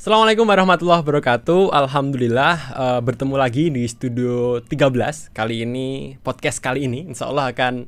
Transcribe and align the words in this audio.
Assalamualaikum 0.00 0.48
warahmatullahi 0.48 1.04
wabarakatuh. 1.04 1.76
Alhamdulillah 1.76 2.56
uh, 2.72 3.00
bertemu 3.04 3.36
lagi 3.36 3.68
di 3.68 3.84
studio 3.84 4.56
13. 4.64 5.28
Kali 5.28 5.68
ini 5.68 6.16
podcast 6.24 6.56
kali 6.64 6.88
ini 6.88 7.12
insya 7.12 7.28
Allah 7.28 7.52
akan 7.52 7.84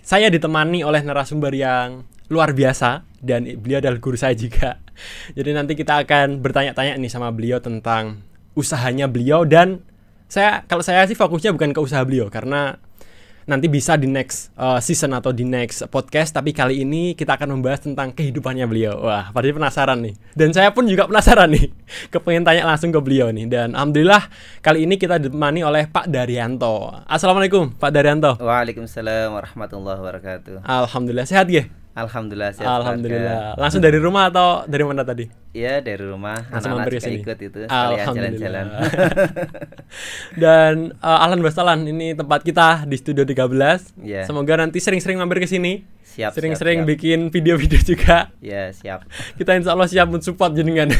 saya 0.00 0.32
ditemani 0.32 0.80
oleh 0.80 1.04
narasumber 1.04 1.52
yang 1.52 2.08
luar 2.32 2.56
biasa 2.56 3.04
dan 3.20 3.44
beliau 3.60 3.76
adalah 3.76 4.00
guru 4.00 4.16
saya 4.16 4.32
juga. 4.32 4.80
Jadi 5.36 5.52
nanti 5.52 5.76
kita 5.76 6.00
akan 6.00 6.40
bertanya-tanya 6.40 6.96
nih 6.96 7.12
sama 7.12 7.28
beliau 7.28 7.60
tentang 7.60 8.24
usahanya 8.56 9.04
beliau 9.12 9.44
dan 9.44 9.84
saya 10.32 10.64
kalau 10.64 10.80
saya 10.80 11.04
sih 11.04 11.12
fokusnya 11.12 11.52
bukan 11.52 11.76
ke 11.76 11.80
usaha 11.84 12.00
beliau 12.08 12.32
karena 12.32 12.80
nanti 13.50 13.66
bisa 13.66 13.98
di 13.98 14.06
next 14.06 14.54
uh, 14.54 14.78
season 14.78 15.10
atau 15.18 15.34
di 15.34 15.42
next 15.42 15.82
podcast. 15.90 16.30
Tapi 16.30 16.54
kali 16.54 16.86
ini 16.86 17.18
kita 17.18 17.34
akan 17.34 17.58
membahas 17.58 17.82
tentang 17.82 18.14
kehidupannya 18.14 18.70
beliau. 18.70 19.02
Wah 19.02 19.34
pasti 19.34 19.50
penasaran 19.50 19.98
nih. 19.98 20.14
Dan 20.38 20.54
saya 20.54 20.70
pun 20.70 20.86
juga 20.86 21.10
penasaran 21.10 21.50
nih. 21.50 21.74
Kepengen 22.14 22.46
tanya 22.46 22.70
langsung 22.70 22.94
ke 22.94 23.00
beliau 23.02 23.34
nih. 23.34 23.50
Dan 23.50 23.74
alhamdulillah 23.74 24.30
kali 24.62 24.86
ini 24.86 24.94
kita 24.94 25.18
ditemani 25.18 25.66
oleh 25.66 25.90
Pak 25.90 26.06
Daryanto. 26.06 26.94
Assalamualaikum 27.10 27.74
Pak 27.74 27.90
Daryanto. 27.90 28.38
Waalaikumsalam 28.38 29.34
warahmatullahi 29.34 29.98
wabarakatuh. 29.98 30.62
Alhamdulillah. 30.62 31.26
Sehat 31.26 31.50
ya 31.50 31.66
Alhamdulillah 32.06 32.50
sehat 32.56 32.68
Alhamdulillah. 32.80 33.54
Langsung 33.60 33.82
dari 33.84 33.98
rumah 34.00 34.32
atau 34.32 34.64
dari 34.64 34.84
mana 34.86 35.02
tadi? 35.04 35.28
Iya 35.50 35.82
dari 35.82 36.04
rumah. 36.06 36.38
Langsung 36.48 36.78
mampir 36.78 36.96
ke 36.96 37.02
juga 37.02 37.08
sini. 37.10 37.18
ikut 37.26 37.38
itu 37.42 37.58
Alhamdulillah. 37.66 38.14
jalan-jalan. 38.14 38.66
Dan 40.42 40.74
uh, 41.02 41.24
Ahlan 41.26 41.40
Basalan 41.42 41.78
ini 41.84 42.14
tempat 42.14 42.46
kita 42.46 42.86
di 42.86 42.96
Studio 42.96 43.26
13. 43.26 44.00
Iya. 44.06 44.22
Semoga 44.24 44.62
nanti 44.62 44.78
sering-sering 44.78 45.18
mampir 45.18 45.42
ke 45.42 45.48
sini. 45.50 46.00
Siap, 46.10 46.34
Sering-sering 46.34 46.82
bikin 46.82 47.30
video-video 47.30 47.78
juga. 47.86 48.34
Ya 48.42 48.74
siap. 48.74 49.06
Kita 49.38 49.54
insya 49.54 49.78
Allah 49.78 49.86
siap 49.86 50.10
mensupport 50.10 50.50
jenengan. 50.50 50.90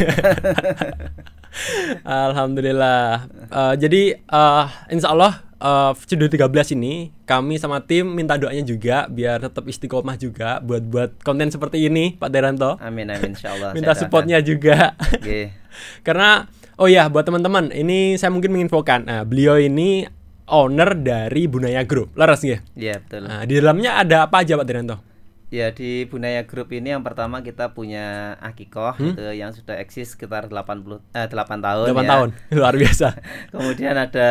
Alhamdulillah. 2.07 3.27
Uh, 3.51 3.75
jadi 3.75 4.23
uh, 4.31 4.71
insya 4.87 5.11
Allah 5.11 5.43
uh, 5.61 5.93
Studio 5.95 6.27
13 6.27 6.75
ini 6.75 7.15
kami 7.29 7.61
sama 7.61 7.85
tim 7.85 8.09
minta 8.09 8.35
doanya 8.41 8.65
juga 8.65 9.07
biar 9.07 9.45
tetap 9.47 9.69
istiqomah 9.69 10.17
juga 10.17 10.59
buat 10.59 10.83
buat 10.83 11.11
konten 11.23 11.53
seperti 11.53 11.87
ini 11.87 12.17
Pak 12.17 12.31
Deranto. 12.33 12.81
Amin 12.83 13.13
amin 13.13 13.37
insyaallah. 13.37 13.73
Minta 13.77 13.95
supportnya 13.95 14.41
juga. 14.41 14.97
Oke. 14.99 15.55
Karena 16.07 16.49
oh 16.81 16.89
ya 16.89 17.07
buat 17.07 17.29
teman-teman 17.29 17.71
ini 17.71 18.17
saya 18.17 18.33
mungkin 18.33 18.57
menginfokan. 18.57 19.07
Nah, 19.07 19.23
beliau 19.23 19.61
ini 19.61 20.09
owner 20.51 20.99
dari 20.99 21.47
Bunaya 21.47 21.87
Group. 21.87 22.17
Laras 22.19 22.43
ya? 22.43 22.59
Iya 22.75 22.99
betul. 22.99 23.31
Nah, 23.31 23.47
di 23.47 23.55
dalamnya 23.61 24.03
ada 24.03 24.27
apa 24.27 24.43
aja 24.43 24.59
Pak 24.59 24.67
Deranto? 24.67 25.10
Ya 25.51 25.75
di 25.75 26.07
Bunaya 26.07 26.47
Group 26.47 26.71
ini 26.71 26.95
yang 26.95 27.03
pertama 27.03 27.43
kita 27.43 27.75
punya 27.75 28.39
Akikoh 28.39 28.95
Hmm? 28.95 29.19
itu 29.19 29.35
yang 29.35 29.51
sudah 29.51 29.83
eksis 29.83 30.15
sekitar 30.15 30.47
80 30.47 31.03
eh 31.11 31.27
8 31.27 31.59
tahun 31.59 31.87
8 31.91 32.07
ya. 32.07 32.07
tahun. 32.07 32.29
Luar 32.55 32.75
biasa. 32.79 33.19
Kemudian 33.53 33.99
ada 33.99 34.29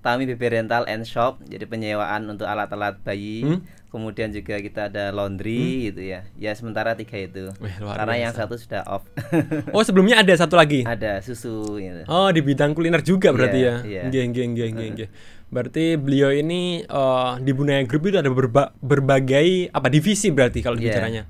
Tami 0.00 0.24
Baby 0.24 0.56
Rental 0.56 0.88
and 0.88 1.04
Shop, 1.04 1.36
jadi 1.44 1.68
penyewaan 1.68 2.24
untuk 2.26 2.48
alat-alat 2.48 2.96
bayi. 3.04 3.44
Hmm? 3.44 3.60
Kemudian 3.94 4.26
juga 4.28 4.58
kita 4.58 4.90
ada 4.90 5.08
laundry 5.08 5.86
gitu 5.86 6.02
ya. 6.02 6.26
Ya 6.34 6.50
sementara 6.50 6.92
tiga 6.92 7.14
itu. 7.14 7.46
Wih, 7.56 7.74
luar 7.78 7.94
Karena 7.94 8.14
yang 8.20 8.34
biasa. 8.34 8.42
satu 8.42 8.54
sudah 8.58 8.82
off. 8.84 9.06
Oh, 9.70 9.78
sebelumnya 9.80 10.18
ada 10.18 10.34
satu 10.34 10.58
lagi. 10.58 10.82
ada 10.82 11.22
susu 11.22 11.78
gitu. 11.78 12.02
Oh, 12.04 12.26
di 12.28 12.42
bidang 12.42 12.74
kuliner 12.74 12.98
juga 13.00 13.30
berarti 13.30 13.54
Iya, 13.56 13.70
ya. 13.70 13.74
iya. 13.86 14.02
Nggih, 14.04 14.22
nggih, 14.28 14.46
nggih, 14.50 14.68
nggih, 14.68 14.88
nggih. 14.92 15.08
Berarti 15.46 15.84
beliau 15.94 16.28
ini 16.28 16.82
eh, 16.82 17.32
di 17.38 17.52
Bunaya 17.52 17.78
Group 17.84 18.10
itu 18.10 18.18
ada 18.18 18.26
berba- 18.28 18.74
berbagai 18.76 19.70
apa 19.70 19.86
divisi 19.86 20.28
berarti 20.28 20.58
kalau 20.58 20.74
Iya. 20.74 20.90
bicaranya. 20.90 21.22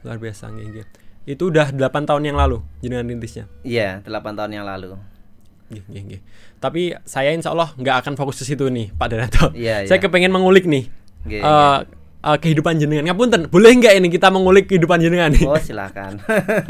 Luar 0.00 0.16
biasa, 0.16 0.46
nggih, 0.48 0.66
nggih. 0.70 0.86
Itu 1.26 1.50
udah 1.50 1.74
8 1.74 1.82
tahun 2.06 2.22
yang 2.22 2.38
lalu 2.38 2.62
jenengan 2.78 3.02
rintisnya. 3.04 3.50
Iya, 3.60 4.06
8 4.06 4.38
tahun 4.38 4.52
yang 4.52 4.62
lalu. 4.62 4.94
Nggih, 5.70 5.84
nggih, 5.86 6.02
nggih. 6.06 6.20
Tapi 6.56 6.94
saya 7.02 7.30
insya 7.30 7.50
Allah 7.50 7.74
nggak 7.74 7.96
akan 8.00 8.14
fokus 8.14 8.38
ke 8.38 8.46
situ 8.46 8.66
nih, 8.66 8.94
Pak 8.94 9.06
Danato. 9.08 9.50
Iya, 9.52 9.82
Saya 9.86 9.98
iya. 9.98 10.02
kepengen 10.02 10.30
mengulik 10.30 10.66
nih 10.66 10.86
Eh, 11.28 11.78
eh, 12.20 12.38
kehidupan 12.40 12.76
jenengan. 12.76 13.04
Ngapunten, 13.08 13.48
boleh 13.48 13.70
nggak 13.76 13.94
ini 13.96 14.08
kita 14.08 14.28
mengulik 14.28 14.68
kehidupan 14.68 15.00
jenengan 15.00 15.32
nih? 15.32 15.44
Oh, 15.44 15.56
silakan. 15.68 16.20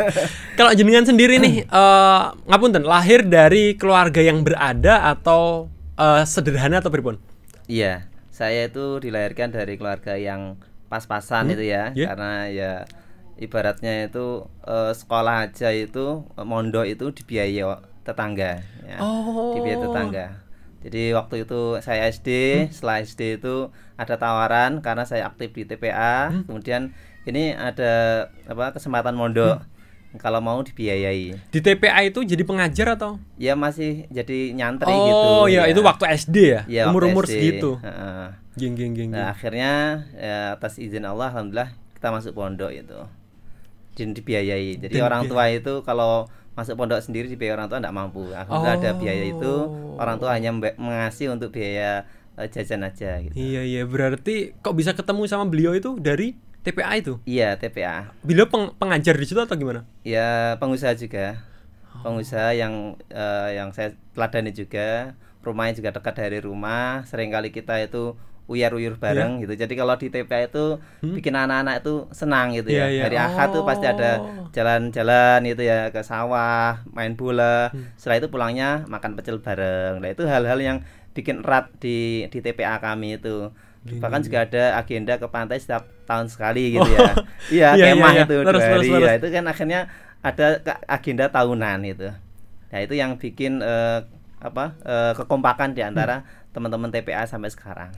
Kalau 0.59 0.73
jenengan 0.75 1.07
sendiri 1.07 1.39
nih, 1.39 1.67
eh, 1.81 2.23
ngapunten, 2.47 2.83
lahir 2.83 3.23
dari 3.23 3.75
keluarga 3.75 4.19
yang 4.19 4.43
berada 4.43 5.07
atau 5.11 5.71
eh, 5.95 6.23
sederhana 6.27 6.83
atau 6.83 6.91
pripun? 6.91 7.19
Iya, 7.71 8.11
saya 8.35 8.67
itu 8.67 8.99
dilahirkan 8.99 9.55
dari 9.55 9.79
keluarga 9.79 10.19
yang 10.19 10.59
pas-pasan 10.91 11.47
Hmm, 11.47 11.55
itu 11.55 11.65
ya, 11.71 11.95
iya. 11.95 12.07
karena 12.11 12.33
ya 12.51 12.73
ibaratnya 13.39 14.11
itu 14.11 14.43
eh, 14.67 14.91
sekolah 14.91 15.47
aja 15.47 15.71
itu 15.71 16.27
mondok 16.35 16.91
itu 16.91 17.15
dibiayai 17.15 17.63
tetangga, 18.03 18.59
ya, 18.83 18.99
Oh. 18.99 19.55
dibiayai 19.55 19.79
tetangga. 19.79 20.27
Jadi 20.81 21.13
waktu 21.13 21.45
itu 21.45 21.77
saya 21.85 22.09
SD, 22.09 22.29
Hmm. 22.29 22.73
setelah 22.73 22.97
SD 23.01 23.37
itu 23.37 23.69
ada 24.01 24.17
tawaran 24.17 24.81
karena 24.81 25.05
saya 25.05 25.29
aktif 25.29 25.53
di 25.53 25.69
TPA, 25.69 26.33
Hmm. 26.33 26.49
kemudian 26.49 26.83
ini 27.29 27.53
ada 27.53 28.27
apa 28.49 28.73
kesempatan 28.73 29.13
mondok 29.13 29.61
kalau 30.17 30.41
mau 30.41 30.59
dibiayai. 30.65 31.37
Di 31.53 31.61
TPA 31.61 32.01
itu 32.03 32.25
jadi 32.25 32.43
pengajar 32.43 32.97
atau? 32.97 33.21
Ya 33.37 33.53
masih 33.55 34.09
jadi 34.09 34.57
nyantri 34.57 34.91
gitu. 34.91 35.29
Oh, 35.37 35.47
ya, 35.47 35.69
itu 35.69 35.85
waktu 35.85 36.05
SD 36.09 36.37
ya? 36.49 36.61
Iya, 36.65 36.83
waktu 36.89 36.93
Umur-umur 36.97 37.25
segitu. 37.29 37.77
Heeh. 37.79 38.27
Geng, 38.59 38.75
geng, 38.75 38.93
geng, 38.97 39.15
Nah 39.15 39.31
akhirnya 39.31 40.05
ya, 40.17 40.59
atas 40.59 40.81
izin 40.81 41.07
Allah 41.07 41.31
alhamdulillah 41.31 41.71
kita 41.95 42.09
masuk 42.11 42.35
pondok 42.35 42.73
itu 42.75 42.99
dan 43.95 44.17
dibiayai. 44.17 44.81
Jadi 44.81 44.97
Dan 44.97 45.05
orang 45.07 45.23
tua 45.29 45.45
itu 45.53 45.85
kalau 45.85 46.27
masuk 46.61 46.77
pondok 46.77 47.01
sendiri 47.01 47.27
dibiayai 47.27 47.57
orang 47.57 47.67
tua 47.67 47.81
tidak 47.81 47.93
mampu. 47.93 48.29
Alhamdulillah 48.29 48.77
ada 48.77 48.91
biaya 48.95 49.25
itu 49.27 49.55
Oh. 49.65 49.97
orang 49.97 50.17
tua 50.17 50.37
hanya 50.37 50.53
mengasih 50.53 51.33
untuk 51.33 51.51
biaya 51.51 52.05
eh, 52.37 52.47
jajan 52.47 52.85
aja 52.85 53.17
gitu. 53.19 53.33
Iya, 53.33 53.61
iya. 53.63 53.83
Berarti 53.85 54.53
kok 54.57 54.73
bisa 54.73 54.93
ketemu 54.93 55.25
sama 55.25 55.45
beliau 55.45 55.73
itu 55.73 55.97
dari 55.97 56.37
TPA 56.61 56.93
itu? 56.95 57.17
Iya 57.25 57.57
TPA. 57.57 58.13
Beliau 58.21 58.45
peng- 58.45 58.77
pengajar 58.77 59.17
di 59.17 59.25
situ 59.25 59.37
atau 59.37 59.57
gimana? 59.57 59.89
Ya 60.05 60.55
pengusaha 60.57 60.93
juga. 60.93 61.41
Oh. 61.97 62.05
Pengusaha 62.07 62.53
yang 62.53 63.01
eh, 63.09 63.57
yang 63.57 63.73
saya 63.73 63.97
teladani 64.13 64.53
juga. 64.53 65.17
Rumahnya 65.41 65.73
juga 65.75 65.91
dekat 65.91 66.15
dari 66.17 66.39
rumah. 66.39 67.01
Seringkali 67.05 67.49
kita 67.49 67.81
itu 67.81 68.13
uyar-uyur 68.51 68.99
bareng 68.99 69.39
Iya. 69.39 69.41
gitu. 69.41 69.53
Jadi 69.57 69.75
kalau 69.75 69.95
di 69.95 70.11
TPA 70.11 70.45
itu 70.45 70.65
bikin 71.01 71.33
anak-anak 71.33 71.81
itu 71.81 71.95
senang 72.11 72.51
gitu 72.51 72.67
Hmm? 72.67 72.77
Iya, 72.77 72.85
ya. 72.85 72.91
iya. 72.91 73.03
Hari 73.07 73.17
Ahad 73.17 73.49
tuh 73.51 73.63
pasti 73.63 73.87
ada 73.87 74.11
Oh. 74.19 74.51
jalan-jalan 74.51 75.39
gitu 75.47 75.63
ya 75.63 75.89
ke 75.89 76.03
sawah, 76.03 76.83
main 76.91 77.15
bola. 77.15 77.71
Hmm. 77.71 77.95
Setelah 77.95 78.17
itu 78.19 78.29
pulangnya 78.29 78.83
makan 78.85 79.15
pecel 79.15 79.39
bareng. 79.39 80.03
Nah, 80.03 80.11
itu 80.11 80.27
hal-hal 80.27 80.59
yang 80.59 80.79
bikin 81.11 81.41
erat 81.41 81.71
di 81.79 82.27
di 82.27 82.39
TPA 82.39 82.79
kami 82.79 83.17
itu. 83.17 83.55
Bahkan 83.81 84.21
juga 84.21 84.45
ada 84.45 84.77
agenda 84.77 85.17
ke 85.17 85.25
pantai 85.27 85.57
setiap 85.57 85.89
tahun 86.05 86.27
sekali 86.27 86.75
gitu 86.75 86.91
ya. 86.91 87.15
Iya, 87.55 87.69
Iya, 87.73 87.73
iya, 87.77 87.87
kemah 87.95 88.13
iya. 88.13 88.23
itu 88.25 88.37
Terus, 88.43 88.61
dua 88.61 88.69
hari. 88.69 88.89
terus. 88.91 89.01
Ya, 89.01 89.13
itu 89.17 89.27
kan 89.31 89.45
akhirnya 89.47 89.81
ada 90.21 90.47
agenda 90.87 91.25
tahunan 91.27 91.79
itu. 91.85 92.09
Nah, 92.69 92.79
itu 92.79 92.95
yang 92.95 93.17
bikin 93.17 93.59
eh, 93.59 94.05
apa? 94.39 94.75
eh, 94.83 95.13
kekompakan 95.15 95.73
di 95.73 95.81
antara 95.81 96.21
Hmm. 96.21 96.29
teman-teman 96.51 96.91
TPA 96.91 97.25
sampai 97.25 97.49
sekarang. 97.49 97.95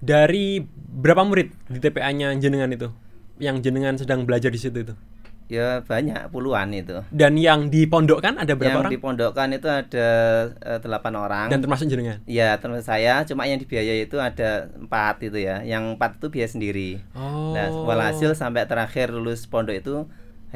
Dari 0.00 0.60
berapa 0.96 1.24
murid 1.24 1.52
di 1.72 1.78
TPA-nya 1.80 2.36
jenengan 2.36 2.68
itu? 2.72 2.88
Yang 3.36 3.68
jenengan 3.68 3.94
sedang 3.96 4.24
belajar 4.24 4.48
di 4.52 4.60
situ 4.60 4.78
itu? 4.80 4.94
Ya 5.46 5.78
banyak 5.86 6.34
puluhan 6.34 6.74
itu. 6.74 7.06
Dan 7.14 7.38
yang 7.38 7.70
di 7.70 7.86
pondok 7.86 8.18
kan 8.18 8.34
ada 8.34 8.58
berapa 8.58 8.66
yang 8.66 8.82
orang? 8.82 8.92
dipondokkan 8.92 9.48
itu 9.54 9.68
ada 9.70 10.08
eh, 10.50 10.78
delapan 10.82 11.14
orang. 11.14 11.46
Dan 11.54 11.62
termasuk 11.62 11.86
jenengan? 11.86 12.18
Ya 12.26 12.58
termasuk 12.58 12.90
saya, 12.90 13.22
cuma 13.22 13.46
yang 13.46 13.62
dibiayai 13.62 14.10
itu 14.10 14.18
ada 14.18 14.66
empat 14.74 15.22
itu 15.22 15.38
ya. 15.38 15.62
Yang 15.62 15.94
empat 15.94 16.18
itu 16.18 16.26
biaya 16.34 16.50
sendiri. 16.50 16.90
Oh. 17.14 17.54
Nah, 17.54 17.70
walhasil 17.70 18.34
sampai 18.34 18.66
terakhir 18.66 19.14
lulus 19.14 19.46
pondok 19.46 19.78
itu 19.78 19.96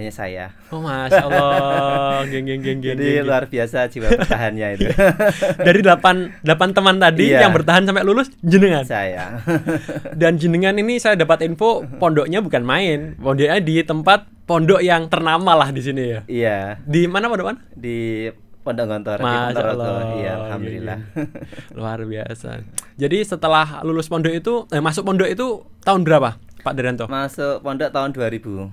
hanya 0.00 0.08
saya. 0.10 0.44
Oh, 0.68 0.80
Masya 0.80 1.22
Allah. 1.22 2.24
Geng, 2.30 2.48
geng, 2.48 2.60
geng, 2.60 2.80
geng, 2.80 2.96
Jadi 2.96 3.06
geng, 3.14 3.28
luar 3.28 3.44
biasa 3.44 3.86
jiwa 3.86 4.08
bertahannya 4.10 4.68
itu. 4.74 4.88
Dari 5.68 5.80
delapan, 5.80 6.32
delapan 6.40 6.68
teman 6.72 6.96
tadi 6.96 7.28
Iya. 7.28 7.44
yang 7.44 7.52
bertahan 7.52 7.84
sampai 7.84 8.02
lulus 8.02 8.32
jenengan. 8.40 8.82
saya. 8.82 9.44
Dan 10.20 10.40
jenengan 10.40 10.72
ini 10.74 10.96
saya 10.96 11.14
dapat 11.14 11.44
info 11.44 11.84
pondoknya 11.96 12.40
bukan 12.40 12.64
main. 12.64 13.14
Pondoknya 13.14 13.60
di 13.60 13.84
tempat 13.84 14.24
pondok 14.44 14.80
yang 14.80 15.06
ternama 15.06 15.52
lah 15.54 15.68
di 15.68 15.78
sini 15.78 16.02
ya. 16.08 16.20
Iya, 16.24 16.58
Di 16.82 17.04
mana 17.04 17.28
pondok 17.28 17.46
mana? 17.46 17.60
di 17.70 18.26
Pondok 18.60 18.86
Gontor 18.86 19.16
di 19.16 19.24
Masya 19.24 19.56
Ponorogo. 19.56 19.80
Allah. 19.80 20.00
Iya, 20.14 20.32
alhamdulillah. 20.38 20.98
Luar 21.72 21.98
biasa. 22.02 22.60
Jadi 22.94 23.18
setelah 23.24 23.80
lulus 23.80 24.04
pondok 24.04 24.30
itu, 24.30 24.68
eh, 24.68 24.78
masuk 24.78 25.02
pondok 25.02 25.26
itu 25.26 25.64
tahun 25.80 26.04
berapa, 26.04 26.36
Pak 26.60 26.74
Deranto? 26.76 27.08
Masuk 27.08 27.64
pondok 27.64 27.88
tahun 27.88 28.12
2000. 28.12 28.68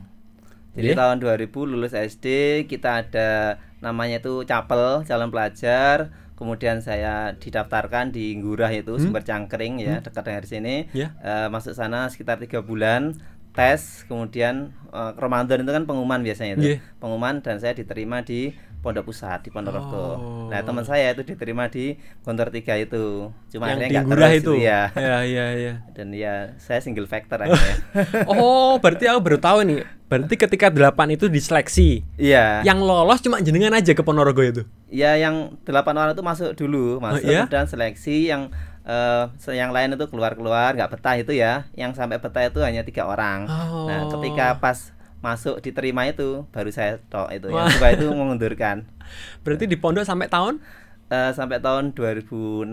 Jadi 0.77 0.93
Iya. 0.93 0.95
tahun 0.95 1.17
2000 1.17 1.65
lulus 1.65 1.97
SD, 1.97 2.25
kita 2.69 3.01
ada 3.01 3.57
namanya 3.81 4.21
itu 4.21 4.45
capel 4.45 5.01
calon 5.03 5.33
pelajar. 5.33 6.13
Kemudian 6.37 6.85
saya 6.85 7.33
didaftarkan 7.33 8.13
di 8.13 8.37
Ngurah 8.37 8.69
itu 8.69 8.93
Sumber 9.01 9.25
Cangkring 9.25 9.81
ya, 9.81 10.05
dekat 10.05 10.21
dari 10.21 10.45
sini. 10.45 10.75
Ya. 10.93 11.17
Eh, 11.17 11.49
masuk 11.49 11.73
sana 11.73 12.05
sekitar 12.13 12.37
tiga 12.37 12.61
bulan 12.61 13.17
tes, 13.57 14.05
kemudian 14.05 14.69
eh, 14.93 15.11
Ramadan 15.17 15.65
itu 15.65 15.73
kan 15.73 15.89
pengumuman 15.89 16.21
biasanya 16.21 16.61
itu. 16.61 16.77
Iya. 16.77 16.79
Pengumuman 17.01 17.41
dan 17.41 17.57
saya 17.57 17.73
diterima 17.73 18.21
di 18.21 18.53
Pondok 18.77 19.05
Pusat 19.05 19.39
di 19.41 19.49
Ponorogo. 19.49 20.05
Oh. 20.15 20.47
Nah, 20.47 20.61
teman 20.61 20.81
saya 20.81 21.09
itu 21.09 21.21
diterima 21.21 21.65
di 21.65 21.97
Gontor 22.21 22.49
3 22.49 22.61
itu. 22.79 23.29
Cuma 23.49 23.67
yang 23.67 23.79
akhirnya 23.79 23.89
di 23.89 23.95
nggak 23.97 24.07
terus 24.07 24.31
itu. 24.37 24.53
ya. 24.55 24.81
Ya, 24.93 25.17
ya, 25.21 25.45
ya. 25.53 25.73
Dan 25.97 26.07
ya 26.11 26.53
saya 26.55 26.79
single 26.79 27.05
factor 27.05 27.37
akhirnya. 27.37 27.75
Oh, 28.31 28.77
berarti 28.77 29.05
aku 29.05 29.19
baru 29.19 29.37
tahu 29.37 29.59
nih. 29.63 29.79
Berarti 30.07 30.35
ketika 30.37 30.67
delapan 30.69 31.11
itu 31.11 31.27
diseleksi. 31.27 32.05
Iya. 32.15 32.63
Yang 32.63 32.79
lolos 32.81 33.19
cuma 33.19 33.41
jenengan 33.41 33.73
aja 33.73 33.91
ke 33.91 33.99
Ponorogo 33.99 34.39
itu. 34.39 34.63
Ya 34.87 35.15
yang 35.15 35.59
delapan 35.61 35.97
orang 35.97 36.13
itu 36.13 36.23
masuk 36.23 36.55
dulu, 36.55 37.03
masuk 37.03 37.27
iya? 37.27 37.43
dan 37.45 37.67
seleksi 37.67 38.31
yang 38.31 38.47
eh, 38.87 39.23
se- 39.35 39.51
yang 39.51 39.75
lain 39.75 39.99
itu 39.99 40.07
keluar-keluar 40.07 40.71
nggak 40.73 40.95
betah 40.95 41.19
itu 41.19 41.35
ya. 41.35 41.67
Yang 41.75 41.99
sampai 41.99 42.23
betah 42.23 42.47
itu 42.47 42.63
hanya 42.63 42.87
tiga 42.87 43.03
orang. 43.03 43.51
Nah 43.83 44.07
Oh. 44.07 44.15
ketika 44.15 44.55
pas 44.57 44.95
masuk 45.27 45.59
diterima 45.59 46.07
itu 46.07 46.47
baru 46.49 46.71
saya 46.71 47.03
tok 47.11 47.27
itu. 47.35 47.51
Wah. 47.51 47.67
Yang 47.67 47.75
dua 47.75 47.89
itu 47.91 48.05
mengundurkan. 48.15 48.87
Berarti 49.43 49.67
di 49.67 49.75
pondok 49.75 50.07
sampai 50.07 50.31
tahun? 50.31 50.63
Eh, 51.07 51.31
sampai 51.31 51.63
tahun 51.63 51.95
2006 51.95 52.67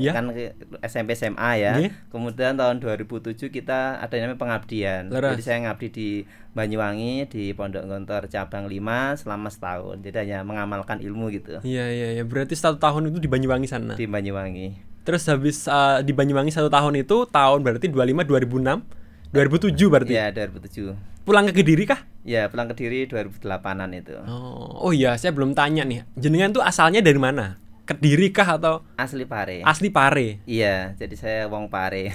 Iya. 0.00 0.12
kan 0.16 0.32
ke 0.32 0.56
SMP 0.80 1.12
SMA 1.12 1.50
ya. 1.60 1.72
Iya. 1.76 1.92
Kemudian 2.08 2.56
tahun 2.56 2.80
2007 2.80 3.52
kita 3.52 4.00
ada 4.00 4.12
yang 4.16 4.32
namanya 4.32 4.40
pengabdian. 4.40 5.12
Leres. 5.12 5.36
Jadi 5.36 5.42
saya 5.44 5.58
ngabdi 5.68 5.88
di 5.92 6.08
Banyuwangi 6.56 7.28
di 7.28 7.52
Pondok 7.52 7.84
Gontor 7.84 8.24
cabang 8.32 8.72
5 8.72 9.20
selama 9.20 9.52
setahun. 9.52 10.00
Jadi 10.00 10.16
hanya 10.16 10.40
mengamalkan 10.40 10.96
ilmu 11.04 11.28
gitu 11.28 11.60
Iya, 11.60 11.92
iya, 11.92 12.08
iya. 12.16 12.24
Berarti 12.24 12.56
satu 12.56 12.80
tahun 12.80 13.12
itu 13.12 13.20
di 13.20 13.28
Banyuwangi 13.28 13.68
sana. 13.68 13.92
di 13.92 14.08
Banyuwangi. 14.08 14.80
Terus 15.04 15.28
habis 15.28 15.68
uh, 15.68 16.00
di 16.00 16.16
Banyuwangi 16.16 16.56
satu 16.56 16.72
tahun 16.72 17.04
itu 17.04 17.28
tahun 17.28 17.60
berarti 17.60 17.92
25 17.92 18.24
2006 18.24 19.03
2007 19.34 19.74
berarti. 19.90 20.12
Iya, 20.14 20.30
2007. 20.30 20.94
Pulang 21.26 21.50
ke 21.50 21.56
Kediri 21.56 21.84
kah? 21.84 22.06
Ya, 22.22 22.46
pulang 22.48 22.70
ke 22.70 22.78
diri 22.78 23.04
2008-an 23.04 23.90
itu. 23.92 24.14
Oh, 24.24 24.88
oh 24.88 24.92
iya, 24.94 25.18
saya 25.18 25.34
belum 25.34 25.52
tanya 25.52 25.82
nih. 25.82 26.06
Jenengan 26.14 26.54
tuh 26.54 26.62
asalnya 26.62 27.02
dari 27.02 27.18
mana? 27.18 27.58
Kediri 27.84 28.32
kah 28.32 28.56
atau 28.56 28.80
Asli 28.96 29.28
Pare. 29.28 29.60
asli 29.60 29.92
Pare? 29.92 30.40
Iya, 30.48 30.96
jadi 30.96 31.14
saya 31.20 31.40
wong 31.52 31.68
Pare. 31.68 32.08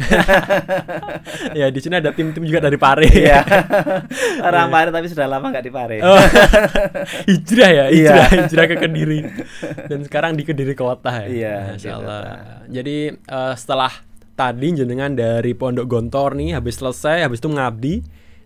ya, 1.59 1.69
di 1.69 1.77
sini 1.77 2.01
ada 2.01 2.09
tim-tim 2.09 2.41
juga 2.41 2.57
dari 2.59 2.73
Pare. 2.73 3.05
Iya. 3.05 3.45
Orang 4.49 4.73
Pare 4.73 4.89
tapi 4.89 5.05
sudah 5.05 5.29
lama 5.29 5.53
nggak 5.53 5.61
di 5.61 5.69
Pare. 5.69 5.97
Oh, 6.01 6.17
hijrah 7.29 7.69
ya, 7.69 7.85
Iya. 7.93 8.13
hijrah, 8.17 8.27
hijrah 8.49 8.65
ke 8.65 8.75
Kediri. 8.81 9.19
Dan 9.85 9.99
sekarang 10.05 10.33
di 10.33 10.41
Kediri 10.41 10.73
kota 10.73 11.21
ya. 11.21 11.27
Iya, 11.29 11.55
Masya 11.69 11.85
di 11.85 11.89
Allah. 11.93 12.01
kota. 12.17 12.33
Jadi 12.69 12.97
eh, 13.13 13.53
setelah 13.53 13.91
tadi 14.39 14.71
jenengan 14.71 15.11
dari 15.11 15.51
Pondok 15.51 15.83
Gontor 15.83 16.39
nih 16.39 16.55
habis 16.55 16.79
selesai, 16.79 17.27
habis 17.27 17.43
itu 17.43 17.51
ngabdi, 17.51 17.95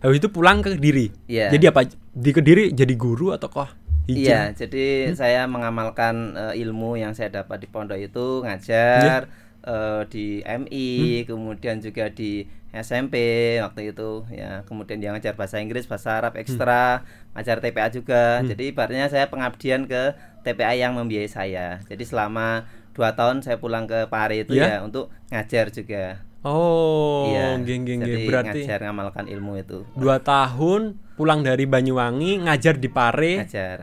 habis 0.02 0.18
itu 0.18 0.26
pulang 0.26 0.58
ke 0.58 0.74
Kediri. 0.74 1.14
Iya. 1.30 1.54
Jadi 1.54 1.64
apa? 1.70 1.86
Di 2.10 2.30
Kediri 2.34 2.74
jadi 2.74 2.94
guru 2.98 3.30
atau 3.30 3.46
kok? 3.46 3.70
Iya, 4.04 4.52
jadi 4.52 5.16
saya 5.16 5.48
mengamalkan 5.48 6.36
eh, 6.36 6.60
ilmu 6.66 6.98
yang 7.00 7.16
saya 7.16 7.32
dapat 7.32 7.64
di 7.64 7.68
pondok 7.70 7.96
itu 7.96 8.44
ngajar 8.44 9.30
eh, 9.64 10.02
di 10.10 10.44
MI, 10.44 11.24
kemudian 11.24 11.80
juga 11.80 12.10
di 12.12 12.44
SMP 12.74 13.16
waktu 13.62 13.94
itu 13.94 14.26
ya. 14.34 14.66
Kemudian 14.66 14.98
dia 14.98 15.14
ngajar 15.14 15.38
bahasa 15.38 15.62
Inggris, 15.62 15.86
bahasa 15.86 16.18
Arab 16.18 16.34
ekstra, 16.34 17.06
ngajar 17.38 17.62
TPA 17.62 17.88
juga. 17.94 18.42
Jadi 18.42 18.74
ibaratnya 18.74 19.06
saya 19.06 19.30
pengabdian 19.30 19.86
ke 19.86 20.12
TPA 20.42 20.74
yang 20.74 20.98
membiayai 20.98 21.30
saya. 21.30 21.80
Jadi 21.86 22.02
selama 22.02 22.66
dua 22.94 23.12
tahun 23.12 23.42
saya 23.42 23.58
pulang 23.58 23.84
ke 23.84 24.06
Pare 24.06 24.40
itu 24.40 24.54
Iya. 24.54 24.78
ya 24.78 24.78
untuk 24.80 25.10
ngajar 25.28 25.68
juga. 25.68 26.22
Oh, 26.40 27.26
Iya. 27.28 27.56
geng 27.60 27.82
geng 27.82 28.00
Jadi. 28.00 28.24
Berarti 28.24 28.58
ngajar 28.62 28.78
ngamalkan 28.84 29.26
ilmu 29.26 29.52
itu. 29.56 29.82
dua 29.92 30.20
tahun 30.20 30.94
pulang 31.14 31.40
dari 31.40 31.64
Banyuwangi 31.64 32.44
ngajar 32.44 32.76
di 32.76 32.86
Pare. 32.86 33.42
Ngajar. 33.42 33.78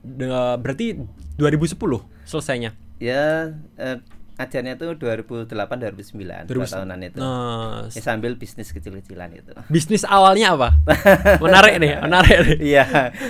De- 0.00 0.56
berarti 0.56 0.96
2010 1.36 2.04
selesainya. 2.24 2.72
Ya 2.98 3.56
eh, 3.74 3.96
ngajarnya 4.40 4.74
itu 4.74 4.96
2008 4.96 5.52
2009 5.52 6.48
dua 6.48 6.64
2000. 6.64 6.72
tahunan 6.72 6.98
itu. 7.04 7.18
Nah, 7.20 7.84
Ya, 7.86 8.00
sambil 8.00 8.32
bisnis 8.34 8.72
kecil-kecilan 8.72 9.36
itu. 9.36 9.52
bisnis 9.68 10.02
awalnya 10.02 10.56
apa? 10.56 10.72
menarik 11.44 11.76
nih, 11.76 12.00
menarik 12.00 12.36
nih. 12.40 12.56
Iya, 12.72 12.84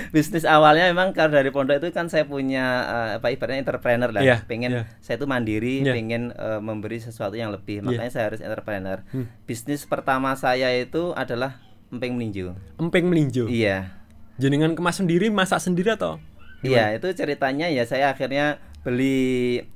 bisnis 0.09 0.47
awalnya 0.47 0.87
memang 0.87 1.11
kalau 1.11 1.35
dari 1.35 1.51
pondok 1.51 1.77
itu 1.77 1.91
kan 1.91 2.07
saya 2.07 2.23
punya 2.23 2.65
eh, 2.81 3.09
apa 3.19 3.27
ibaratnya 3.27 3.59
entrepreneur 3.59 4.09
lah. 4.09 4.23
Iya, 4.23 4.35
pengen 4.47 4.71
iya. 4.71 4.83
saya 5.03 5.19
itu 5.19 5.27
mandiri, 5.27 5.83
Iya. 5.83 5.91
pengen 5.91 6.31
eh, 6.31 6.59
memberi 6.59 6.97
sesuatu 6.97 7.35
yang 7.35 7.51
lebih. 7.51 7.83
Iya. 7.83 7.85
Makanya 7.85 8.11
saya 8.11 8.25
harus 8.31 8.39
entrepreneur. 8.39 9.03
Hmm. 9.11 9.27
Bisnis 9.43 9.83
pertama 9.83 10.31
saya 10.33 10.71
itu 10.71 11.11
adalah 11.11 11.59
emping 11.91 12.15
meninju. 12.15 12.55
Empeng 12.79 13.05
meninju. 13.05 13.51
Iya. 13.51 13.91
Jenengan 14.39 14.71
kemas 14.73 14.95
sendiri, 14.95 15.27
masak 15.27 15.59
sendiri 15.59 15.91
atau? 15.91 16.17
Iya, 16.61 16.93
itu 16.93 17.09
ceritanya 17.11 17.67
ya 17.67 17.83
saya 17.83 18.13
akhirnya 18.13 18.61
beli 18.81 19.21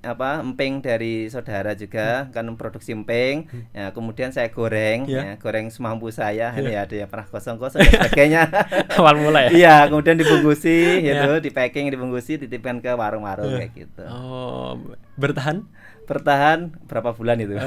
apa 0.02 0.42
emping 0.42 0.81
dari 0.81 1.30
saudara 1.30 1.72
Hmm. 1.72 1.80
juga 1.80 2.07
kan 2.28 2.50
produksi 2.56 2.90
emping 2.92 3.46
ya 3.69 3.94
kemudian 3.94 4.30
saya 4.30 4.50
goreng 4.50 5.06
Iya. 5.06 5.22
ya 5.22 5.34
goreng 5.38 5.69
semampu 5.69 6.10
saya 6.10 6.50
Iya. 6.50 6.60
ini 6.60 6.74
ada 6.74 6.96
yang 6.96 7.06
pernah 7.06 7.28
kosong-kosong 7.28 7.80
dan 7.80 7.92
sebagainya 7.96 8.42
Awal 8.98 9.13
mulai 9.16 9.44
ya? 9.46 9.50
iya 9.54 9.75
kemudian 9.86 10.18
dibungkusi 10.18 11.06
Iya. 11.06 11.22
gitu 11.22 11.31
di 11.40 11.50
packing 11.50 11.88
dibungkusi 11.88 12.38
titipkan 12.38 12.80
ke 12.80 12.92
warung-warung 12.92 13.46
Iya. 13.48 13.57
kayak 13.62 13.72
gitu 13.75 14.04
Oh, 14.06 14.74
bertahan? 15.16 15.69
bertahan 16.06 16.74
berapa 16.86 17.13
bulan 17.13 17.38
itu 17.40 17.57
Oh. 17.57 17.66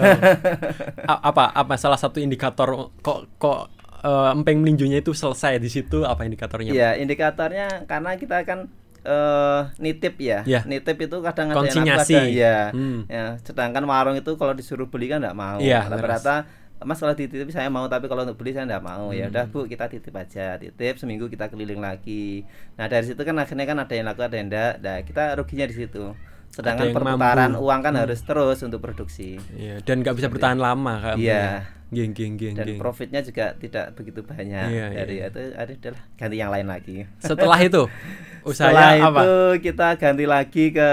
Apa 1.06 1.50
apa 1.50 1.75
salah 1.75 1.96
satu 1.96 2.19
indikator 2.19 2.67
kok 2.99 3.31
kok 3.37 3.70
eh, 3.99 4.31
empeng 4.31 4.58
meninjunya 4.58 4.99
itu 4.99 5.11
selesai 5.11 5.58
di 5.58 5.67
situ 5.67 6.02
apa 6.02 6.23
indikatornya? 6.23 6.70
Iya, 6.70 6.90
indikatornya 6.96 7.82
karena 7.85 8.14
kita 8.14 8.43
kan 8.43 8.70
eh 9.08 9.60
nitip 9.78 10.14
ya. 10.19 10.44
Iya. 10.44 10.60
Nitip 10.62 11.00
itu 11.00 11.16
kadang 11.19 11.49
ada 11.49 11.64
yang 11.64 11.88
ada- 11.88 12.28
Iya. 12.28 12.58
Hmm. 12.70 13.08
Ya, 13.08 13.40
sedangkan 13.40 13.82
warung 13.82 14.14
itu 14.14 14.37
kalau 14.37 14.52
disuruh 14.52 14.87
beli 14.87 15.08
kan 15.08 15.19
enggak 15.19 15.34
mau. 15.34 15.56
Iya, 15.58 15.88
Rata-rata 15.88 16.44
Mas 16.78 16.94
kalau 16.96 17.10
dititip 17.10 17.50
saya 17.50 17.66
mau 17.66 17.82
tapi 17.84 18.06
kalau 18.06 18.22
untuk 18.22 18.38
beli 18.38 18.52
saya 18.52 18.62
enggak 18.62 18.84
mau. 18.84 19.10
Ya 19.10 19.26
Hmm. 19.26 19.32
udah 19.32 19.44
Bu, 19.49 19.64
kita 19.64 19.88
titip 19.88 20.14
aja. 20.14 20.55
Titip 20.56 20.94
seminggu 20.94 21.26
kita 21.26 21.49
keliling 21.49 21.81
lagi. 21.81 22.46
Nah, 22.76 22.87
dari 22.87 23.02
situ 23.02 23.19
kan 23.19 23.34
akhirnya 23.34 23.64
kan 23.64 23.78
ada 23.78 23.90
yang 23.90 24.06
laku 24.06 24.22
ada 24.22 24.37
yang 24.37 24.46
enggak. 24.46 24.78
Nah, 24.78 24.99
kita 25.02 25.34
ruginya 25.34 25.64
di 25.64 25.75
situ. 25.75 26.14
Sedangkan 26.49 26.93
perputaran 26.93 27.50
mampu. 27.52 27.66
uang 27.66 27.81
kan 27.82 27.93
Hmm. 27.93 28.02
harus 28.02 28.20
terus 28.20 28.58
untuk 28.61 28.78
produksi. 28.78 29.37
Iya, 29.52 29.82
dan 29.82 30.00
nggak 30.00 30.14
bisa 30.14 30.28
bertahan 30.28 30.56
lama 30.56 30.94
kan? 31.02 31.16
Iya. 31.16 31.66
Geng 31.88 32.12
geng 32.12 32.37
geng 32.37 32.52
Dan 32.52 32.66
geng. 32.66 32.78
profitnya 32.78 33.20
juga 33.20 33.52
tidak 33.54 33.96
begitu 33.96 34.20
banyak. 34.22 34.69
Iya, 34.69 34.87
dari 34.94 35.14
iya. 35.19 35.26
itu 35.26 35.40
ada 35.50 35.72
adalah 35.72 36.00
ganti 36.14 36.37
yang 36.37 36.50
lain 36.50 36.69
lagi. 36.69 36.96
Setelah 37.19 37.58
itu 37.58 37.82
Setelah 38.52 38.96
usahanya 38.96 39.08
apa? 39.08 39.20
itu 39.20 39.34
kita 39.70 39.88
ganti 40.00 40.24
lagi 40.24 40.64
ke 40.72 40.90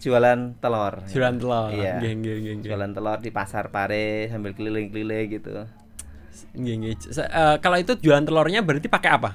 jualan 0.00 0.38
telur. 0.60 0.94
Jualan 1.08 1.36
telur. 1.40 1.70
Iya. 1.72 1.98
Geng 1.98 2.20
geng 2.22 2.42
geng 2.44 2.58
geng. 2.60 2.60
Jualan 2.62 2.90
telur 2.92 3.18
di 3.18 3.30
pasar 3.32 3.72
Pare 3.74 4.30
sambil 4.30 4.52
keliling-keliling 4.54 5.26
gitu. 5.32 5.66
Geng, 6.54 6.80
geng. 6.84 6.96
Eh, 6.96 7.56
kalau 7.58 7.76
itu 7.80 7.92
jualan 7.98 8.24
telurnya 8.24 8.60
berarti 8.62 8.86
pakai 8.86 9.10
apa? 9.10 9.30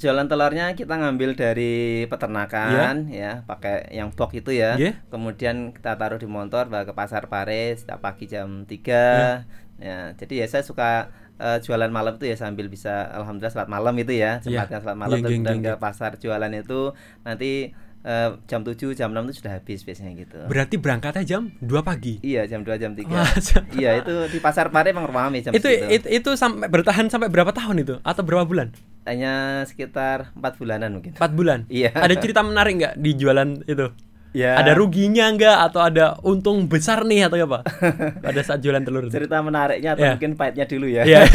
Jualan 0.00 0.32
telurnya 0.32 0.72
kita 0.72 0.96
ngambil 0.96 1.36
dari 1.36 2.08
peternakan 2.08 3.12
ya, 3.12 3.44
pakai 3.44 3.92
yang 3.92 4.08
box 4.16 4.32
itu 4.32 4.56
ya. 4.56 4.80
Iya. 4.80 4.96
Kemudian 5.12 5.76
kita 5.76 5.92
taruh 6.00 6.16
di 6.16 6.24
motor 6.24 6.72
bawa 6.72 6.88
ke 6.88 6.96
pasar 6.96 7.28
Pare 7.28 7.76
setiap 7.76 8.00
pagi 8.00 8.24
jam 8.24 8.64
3. 8.64 9.44
Ya, 9.80 10.12
jadi 10.12 10.44
ya 10.44 10.46
saya 10.48 10.64
suka 10.64 11.08
eh, 11.40 11.58
jualan 11.58 11.88
malam 11.88 12.14
itu 12.14 12.26
ya 12.26 12.36
sambil 12.36 12.68
bisa 12.68 12.92
alhamdulillah 13.10 13.50
salat 13.50 13.68
malam 13.68 13.96
itu 13.96 14.12
ya, 14.12 14.38
Iya. 14.38 14.44
sempatnya 14.62 14.78
salat 14.78 14.98
malam 14.98 15.18
geng, 15.18 15.40
dan 15.40 15.56
geng, 15.56 15.60
ke 15.62 15.70
geng. 15.70 15.80
pasar 15.80 16.10
jualan 16.14 16.52
itu 16.54 16.80
nanti 17.20 17.72
eh, 18.00 18.28
jam 18.46 18.60
7 18.60 18.76
jam 18.94 19.08
6 19.08 19.24
itu 19.26 19.34
sudah 19.36 19.52
habis 19.54 19.80
biasanya 19.82 20.12
gitu. 20.14 20.40
Berarti 20.46 20.76
berangkatnya 20.76 21.20
jam 21.22 21.42
2 21.58 21.80
pagi. 21.80 22.16
Iya 22.22 22.44
jam 22.46 22.60
2 22.60 22.76
jam 22.76 22.92
3 22.92 23.04
Wah, 23.06 23.28
jam- 23.42 23.68
Iya 23.72 24.00
itu 24.00 24.14
di 24.28 24.38
pasar 24.38 24.68
Pare 24.68 24.88
emang 24.88 25.04
ramai 25.04 25.40
jam 25.40 25.52
itu, 25.52 25.68
itu 25.68 26.06
itu 26.06 26.30
sampai 26.32 26.66
bertahan 26.66 27.08
sampai 27.08 27.28
berapa 27.28 27.50
tahun 27.50 27.76
itu 27.78 28.00
atau 28.00 28.22
berapa 28.22 28.44
bulan? 28.44 28.72
Hanya 29.02 29.64
sekitar 29.64 30.32
empat 30.32 30.56
bulanan 30.56 30.92
mungkin. 30.92 31.12
4 31.12 31.28
bulan. 31.30 31.64
Iya. 31.66 31.92
Ada 31.92 32.16
cerita 32.16 32.40
menarik 32.40 32.72
nggak 32.78 32.94
di 32.96 33.10
jualan 33.14 33.48
itu? 33.66 33.88
Ya. 34.30 34.54
Ada 34.62 34.78
ruginya 34.78 35.26
nggak 35.34 35.56
atau 35.66 35.80
ada 35.82 36.14
untung 36.22 36.70
besar 36.70 37.02
nih 37.02 37.26
atau 37.26 37.34
apa? 37.50 37.66
Pada 38.24 38.40
saat 38.46 38.62
jualan 38.62 38.78
telur 38.80 39.06
itu. 39.06 39.18
cerita 39.18 39.42
menariknya 39.42 39.98
atau 39.98 40.06
Iya. 40.06 40.12
mungkin 40.14 40.38
pahitnya 40.38 40.64
dulu 40.70 40.86
ya. 40.86 41.02
Iya. 41.02 41.26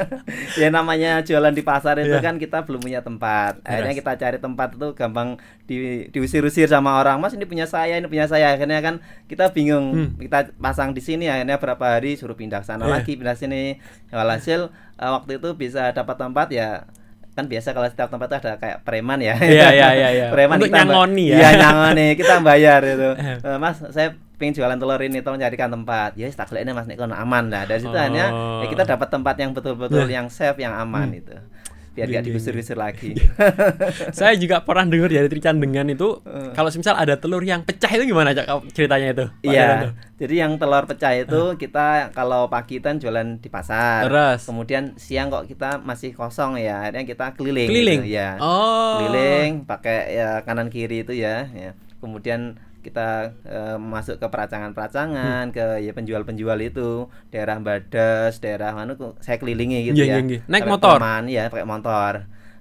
ya 0.64 0.68
namanya 0.72 1.20
jualan 1.20 1.52
di 1.52 1.60
pasar 1.60 2.00
itu 2.00 2.08
Iya. 2.08 2.24
kan 2.24 2.40
kita 2.40 2.64
belum 2.64 2.80
punya 2.80 3.04
tempat. 3.04 3.60
Akhirnya 3.62 3.92
kita 3.92 4.12
cari 4.16 4.38
tempat 4.38 4.68
itu 4.80 4.88
gampang 4.96 5.36
di 5.68 5.76
diusir-usir 6.08 6.64
sama 6.66 6.96
orang. 6.96 7.20
Mas 7.20 7.36
ini 7.36 7.44
punya 7.44 7.68
saya, 7.68 8.00
ini 8.00 8.08
punya 8.08 8.24
saya. 8.24 8.56
Akhirnya 8.56 8.80
kan 8.80 9.04
kita 9.28 9.52
bingung. 9.52 9.86
Hmm. 9.92 10.10
Kita 10.16 10.48
pasang 10.56 10.96
di 10.96 11.04
sini 11.04 11.28
akhirnya 11.28 11.60
berapa 11.60 12.00
hari 12.00 12.16
suruh 12.16 12.32
pindah 12.32 12.64
sana 12.64 12.88
Iya. 12.88 12.92
lagi, 12.96 13.12
pindah 13.12 13.36
sini. 13.36 13.76
Walhasil 14.08 14.72
eh, 14.96 15.10
waktu 15.10 15.36
itu 15.36 15.48
bisa 15.52 15.92
dapat 15.92 16.16
tempat 16.16 16.48
ya 16.48 16.88
kan 17.38 17.46
biasa 17.46 17.70
kalau 17.70 17.86
setiap 17.86 18.10
tempat 18.10 18.26
itu 18.26 18.36
ada 18.42 18.58
kayak 18.58 18.82
preman 18.82 19.22
ya. 19.22 19.38
Iya, 19.38 19.68
iya, 19.70 19.88
iya, 20.02 20.08
iya. 20.10 20.26
preman 20.34 20.58
Untuk 20.58 20.74
kita 20.74 20.82
nyangoni 20.82 21.24
ya. 21.30 21.38
Iya, 21.38 21.50
nyangoni. 21.62 22.06
Kita 22.18 22.34
bayar 22.42 22.80
itu. 22.82 23.10
Eh. 23.22 23.38
Eh, 23.38 23.58
mas, 23.62 23.78
saya 23.94 24.18
pengen 24.34 24.58
jualan 24.58 24.74
telur 24.74 24.98
ini 24.98 25.22
tolong 25.22 25.38
carikan 25.38 25.70
tempat. 25.70 26.18
Ya, 26.18 26.26
tak 26.30 26.50
ini 26.50 26.70
Mas 26.70 26.86
Nek 26.86 26.98
kono 26.98 27.14
aman 27.14 27.46
lah. 27.46 27.62
Dari 27.62 27.78
situ 27.78 27.94
Oh. 27.94 27.98
hanya 27.98 28.30
ya 28.62 28.66
kita 28.66 28.82
dapat 28.84 29.06
tempat 29.06 29.38
yang 29.38 29.54
betul-betul 29.54 30.06
yang 30.06 30.26
safe, 30.26 30.58
yang 30.58 30.74
aman 30.74 31.14
Hmm. 31.14 31.20
itu. 31.22 31.34
Biar 31.98 32.06
Iya, 32.06 32.12
nggak 32.14 32.22
iya, 32.22 32.28
digusur-gusur 32.30 32.78
lagi. 32.78 33.10
Saya 34.16 34.38
juga 34.38 34.62
pernah 34.62 34.86
dengar 34.86 35.10
dari 35.10 35.26
Trican 35.26 35.58
dengan 35.58 35.90
itu 35.90 36.22
kalau 36.54 36.70
misal 36.70 36.94
ada 36.94 37.18
telur 37.18 37.42
yang 37.42 37.66
pecah 37.66 37.90
itu 37.90 38.14
gimana 38.14 38.30
Cak 38.30 38.46
ceritanya 38.70 39.08
itu? 39.10 39.26
Iya. 39.42 39.98
Jadi 40.18 40.34
yang 40.34 40.58
telur 40.58 40.86
pecah 40.86 41.14
itu 41.14 41.54
kita 41.58 42.10
kalau 42.14 42.46
pagi 42.46 42.78
kan 42.78 43.02
jualan 43.02 43.42
di 43.42 43.50
pasar. 43.50 44.06
Terus? 44.06 44.46
Kemudian 44.46 44.94
siang 44.98 45.30
kok 45.30 45.46
kita 45.50 45.82
masih 45.82 46.14
kosong 46.14 46.58
ya, 46.58 46.86
akhirnya 46.86 47.06
kita 47.06 47.26
keliling. 47.34 47.70
Keliling? 47.70 48.00
gitu, 48.06 48.18
ya. 48.18 48.38
Oh. 48.42 49.02
Keliling 49.02 49.66
pakai 49.66 50.18
ya 50.18 50.42
kanan 50.42 50.70
kiri 50.70 51.02
itu 51.06 51.14
ya. 51.14 51.46
ya. 51.54 51.74
Kemudian 51.98 52.58
kita 52.78 53.34
eh, 53.44 53.76
masuk 53.76 54.16
ke 54.16 54.26
peracangan-peracangan, 54.26 55.50
ke 55.50 55.82
ya 55.82 55.92
penjual-penjual 55.92 56.58
itu, 56.60 57.06
daerah 57.28 57.58
Badas, 57.58 58.38
daerah 58.38 58.72
mana 58.72 58.94
saya 59.18 59.36
kelilingi 59.36 59.90
gitu 59.92 60.02
Iya, 60.04 60.06
ya. 60.06 60.18
iya, 60.22 60.38
iya. 60.38 60.40
Naik 60.46 60.64
motor? 60.66 60.98
Perumahan, 60.98 61.24
ya, 61.26 61.50
pakai 61.50 61.66
motor. 61.66 62.12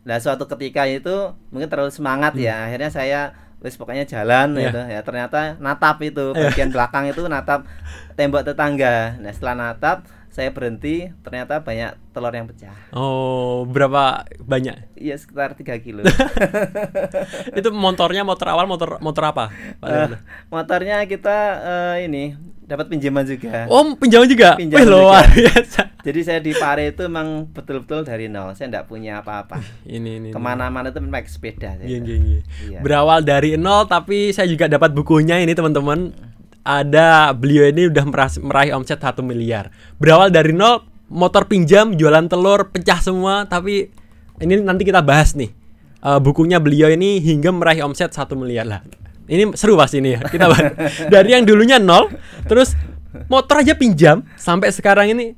Nah, 0.08 0.18
suatu 0.18 0.48
ketika 0.48 0.88
itu 0.88 1.36
mungkin 1.52 1.68
terlalu 1.68 1.92
semangat 1.92 2.34
Hmm. 2.34 2.44
ya. 2.48 2.56
Akhirnya 2.66 2.90
saya 2.90 3.22
wis 3.60 3.76
pokoknya 3.76 4.06
jalan 4.06 4.56
Iya. 4.56 4.62
gitu 4.70 4.80
ya. 4.88 5.00
Ternyata 5.04 5.40
natap 5.60 5.98
itu 6.02 6.32
bagian 6.32 6.70
belakang 6.72 7.12
itu 7.12 7.22
natap 7.28 7.68
tembok 8.16 8.48
tetangga. 8.48 9.20
Nah, 9.20 9.32
setelah 9.36 9.56
natap 9.56 10.08
saya 10.38 10.54
berhenti, 10.54 11.10
ternyata 11.26 11.66
banyak 11.66 11.98
telur 12.14 12.30
yang 12.30 12.46
pecah. 12.46 12.70
Oh, 12.94 13.66
berapa 13.66 14.22
banyak? 14.38 14.94
Iya, 14.94 15.18
sekitar 15.18 15.58
3 15.58 15.82
kilo. 15.82 16.06
itu 17.58 17.70
motornya 17.74 18.22
motor 18.22 18.54
awal 18.54 18.70
motor 18.70 19.02
motor 19.02 19.34
apa? 19.34 19.50
Pak 19.82 19.88
Dewanto? 19.90 20.18
motornya 20.54 21.02
kita 21.10 21.38
eh, 21.66 22.06
ini 22.06 22.38
dapat 22.68 22.86
pinjaman 22.92 23.26
juga. 23.26 23.66
Oh, 23.66 23.96
pinjaman 23.98 24.28
juga. 24.30 24.60
Pinjaman 24.62 24.86
Wih, 24.86 24.92
luar 24.94 25.26
biasa. 25.26 25.98
Jadi 26.04 26.20
saya 26.22 26.40
di 26.44 26.54
Pare 26.54 26.92
itu 26.92 27.08
memang 27.10 27.50
betul-betul 27.50 28.06
dari 28.06 28.30
nol. 28.30 28.54
Saya 28.54 28.70
tidak 28.70 28.86
punya 28.92 29.24
apa-apa. 29.24 29.58
Ini 29.88 30.12
ini. 30.22 30.30
Ke 30.30 30.38
mana-mana 30.38 30.92
itu 30.92 31.00
pakai 31.00 31.32
sepeda. 31.32 31.80
Iya, 31.80 31.98
iya, 32.04 32.16
iya. 32.20 32.40
Iya. 32.68 32.80
Berawal 32.86 33.26
dari 33.26 33.58
nol 33.58 33.90
tapi 33.90 34.36
saya 34.36 34.46
juga 34.52 34.70
dapat 34.70 34.94
bukunya 34.94 35.40
ini 35.42 35.56
teman-teman. 35.58 36.27
Ada 36.68 37.32
beliau 37.32 37.64
ini 37.72 37.88
udah 37.88 38.04
meraih 38.44 38.76
omset 38.76 39.00
1 39.00 39.24
miliar. 39.24 39.72
Berawal 39.96 40.36
dari 40.36 40.52
nol, 40.52 40.84
motor 41.08 41.48
pinjam, 41.48 41.96
jualan 41.96 42.28
telur, 42.28 42.68
pecah 42.76 43.00
semua, 43.00 43.48
tapi 43.48 43.88
ini 44.44 44.60
nanti 44.60 44.84
kita 44.84 45.00
bahas 45.00 45.32
nih. 45.32 45.48
Eh, 46.04 46.20
bukunya 46.20 46.60
beliau 46.60 46.92
ini 46.92 47.24
hingga 47.24 47.56
meraih 47.56 47.88
omset 47.88 48.12
1 48.12 48.36
miliar 48.36 48.68
lah. 48.68 48.82
Ini 49.32 49.56
seru 49.56 49.80
pasti 49.80 50.04
ini 50.04 50.20
ya. 50.20 50.22
Kita 50.28 50.52
bahas. 50.52 50.76
dari 51.14 51.32
yang 51.32 51.48
dulunya 51.48 51.80
nol, 51.80 52.12
terus 52.52 52.76
motor 53.32 53.64
aja 53.64 53.72
pinjam 53.74 54.28
sampai 54.36 54.68
sekarang 54.76 55.16
ini 55.16 55.34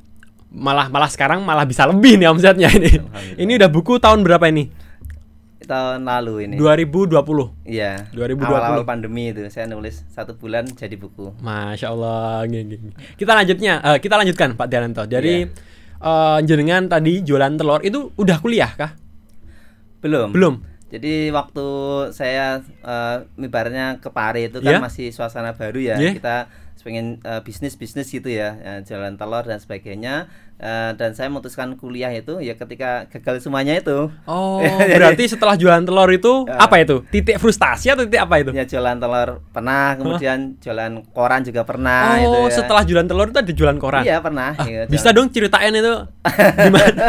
malah 0.49 0.89
malah 0.89 1.09
sekarang 1.09 1.45
malah 1.45 1.61
bisa 1.63 1.85
lebih 1.85 2.17
nih 2.17 2.25
omsetnya 2.25 2.73
ini. 2.73 2.97
Ini 3.37 3.51
udah 3.61 3.69
buku 3.69 4.01
tahun 4.01 4.25
berapa 4.25 4.49
ini? 4.49 4.88
Tahun 5.69 6.01
lalu 6.01 6.49
ini. 6.49 6.55
2020. 6.57 7.13
Iya. 7.61 8.09
2020. 8.09 8.41
Awal-awal 8.41 8.83
pandemi 8.83 9.29
itu 9.29 9.45
saya 9.53 9.69
nulis 9.69 10.01
satu 10.09 10.33
bulan 10.33 10.65
jadi 10.65 10.97
buku. 10.97 11.37
Masya 11.37 11.93
Allah. 11.93 12.41
Gini, 12.49 12.73
gini. 12.73 12.89
Kita 13.13 13.37
lanjutnya, 13.37 13.77
eh, 13.85 13.97
kita 14.01 14.17
lanjutkan 14.17 14.57
Pak 14.57 14.65
Dianto. 14.65 15.05
Jadi 15.05 15.45
Iya. 15.45 15.53
eh, 16.01 16.39
jenengan 16.41 16.89
tadi 16.89 17.21
jualan 17.21 17.53
telur 17.53 17.85
itu 17.85 18.09
udah 18.17 18.37
kuliah 18.41 18.73
kah? 18.73 18.97
Belum. 20.01 20.33
Belum. 20.33 20.55
Jadi 20.89 21.29
waktu 21.29 21.67
saya 22.09 22.65
eh 22.81 23.17
ibaratnya 23.37 24.01
ke 24.01 24.09
Pare 24.09 24.49
itu 24.49 24.57
kan 24.57 24.73
Iya. 24.73 24.81
masih 24.81 25.13
suasana 25.13 25.53
baru 25.53 25.77
ya. 25.77 26.01
Iya. 26.01 26.17
Kita 26.17 26.35
pengen 26.79 27.19
eh, 27.21 27.41
bisnis-bisnis 27.41 28.07
gitu 28.07 28.27
ya, 28.27 28.55
ya, 28.55 28.73
jalan 28.81 29.15
telur 29.15 29.43
dan 29.43 29.57
sebagainya. 29.57 30.27
Eh, 30.59 30.91
dan 30.99 31.15
saya 31.15 31.31
memutuskan 31.31 31.79
kuliah 31.79 32.11
itu 32.11 32.39
ya 32.39 32.51
ketika 32.51 33.07
gagal 33.07 33.39
semuanya 33.39 33.79
itu. 33.79 34.11
Oh, 34.27 34.59
Jadi- 34.63 34.91
berarti 34.91 35.23
setelah 35.25 35.55
jualan 35.55 35.83
telur 35.83 36.09
itu 36.09 36.43
Ya. 36.45 36.59
apa 36.59 36.75
itu? 36.77 36.99
Titik 37.07 37.39
frustasi 37.39 37.87
atau 37.87 38.03
titik 38.03 38.19
apa 38.19 38.43
itu? 38.43 38.51
Ya 38.51 38.67
jualan 38.67 38.99
telur 38.99 39.39
pernah, 39.49 39.95
kemudian 39.95 40.59
jualan 40.59 40.99
koran 41.11 41.47
juga 41.47 41.63
pernah 41.63 42.19
itu 42.19 42.27
oh, 42.27 42.51
ya. 42.51 42.59
setelah 42.59 42.83
jualan 42.83 43.07
telur 43.07 43.27
itu 43.27 43.39
ada 43.39 43.53
jualan 43.55 43.77
koran. 43.79 44.03
Iya 44.03 44.19
pernah. 44.19 44.51
Ah, 44.59 44.67
iya, 44.67 44.81
bisa 44.83 45.15
dong 45.15 45.31
ceritain 45.31 45.71
itu 45.71 45.93
gimana? 46.67 47.07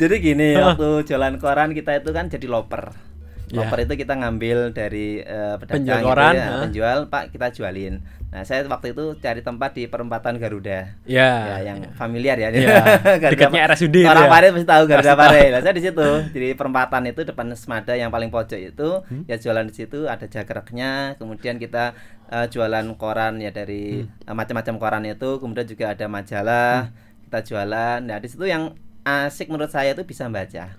Jadi 0.00 0.14
gini, 0.18 0.48
waktu 0.56 0.88
jualan 1.04 1.36
koran 1.36 1.70
kita 1.72 2.00
itu 2.00 2.10
kan 2.10 2.26
jadi 2.28 2.46
loper. 2.48 2.96
Iya. 3.44 3.56
Loper 3.60 3.78
itu 3.82 3.94
kita 3.96 4.14
ngambil 4.14 4.58
dari 4.70 5.20
eh, 5.20 5.54
pedagang 5.56 5.84
Penjual 5.84 5.98
gitu 5.98 6.08
koran, 6.08 6.32
ya, 6.32 6.46
penjual, 6.62 6.98
Pak 7.06 7.22
kita 7.28 7.46
jualin. 7.50 7.94
Nah, 8.28 8.42
saya 8.42 8.66
waktu 8.66 8.90
itu 8.90 9.14
cari 9.16 9.40
tempat 9.40 9.70
di 9.72 9.86
perempatan 9.86 10.34
Garuda. 10.36 10.98
ya. 11.06 11.30
ya, 11.54 11.56
yang 11.62 11.78
familiar 11.92 12.34
ya. 12.34 12.50
Iya, 12.50 12.82
Garuda 13.22 13.30
dekatnya 13.30 13.60
RSUD 13.70 13.94
itu 13.94 14.04
Orang 14.04 14.26
ya. 14.26 14.32
Pare 14.32 14.46
pasti 14.50 14.66
tahu 14.66 14.82
Garuda 14.84 15.06
Pasti. 15.06 15.22
Pare. 15.22 15.42
Nah, 15.54 15.60
saya 15.60 15.72
di 15.72 15.82
situ. 15.82 16.08
Jadi 16.34 16.48
perempatan 16.52 17.02
itu 17.06 17.20
depan 17.22 17.46
Semada 17.54 17.94
yang 17.94 18.10
paling 18.10 18.28
pojok 18.28 18.58
itu 18.58 18.88
Hmm. 19.06 19.22
ya 19.24 19.36
jualan 19.36 19.64
di 19.64 19.74
situ 19.74 20.06
ada 20.06 20.24
jagreknya, 20.24 21.14
kemudian 21.14 21.56
kita 21.56 21.94
eh, 22.26 22.46
jualan 22.48 22.86
koran 22.96 23.38
ya 23.38 23.50
dari 23.50 24.02
Hmm. 24.02 24.26
eh, 24.26 24.34
macam-macam 24.34 24.74
koran 24.76 25.04
itu, 25.04 25.30
kemudian 25.38 25.66
juga 25.68 25.92
ada 25.92 26.06
majalah, 26.08 26.90
kita 27.22 27.38
jualan. 27.44 27.98
Nah, 28.02 28.18
di 28.18 28.26
situ 28.26 28.44
yang 28.44 28.74
asik 29.04 29.46
menurut 29.46 29.68
saya 29.68 29.92
itu 29.92 30.02
bisa 30.02 30.26
baca. 30.26 30.74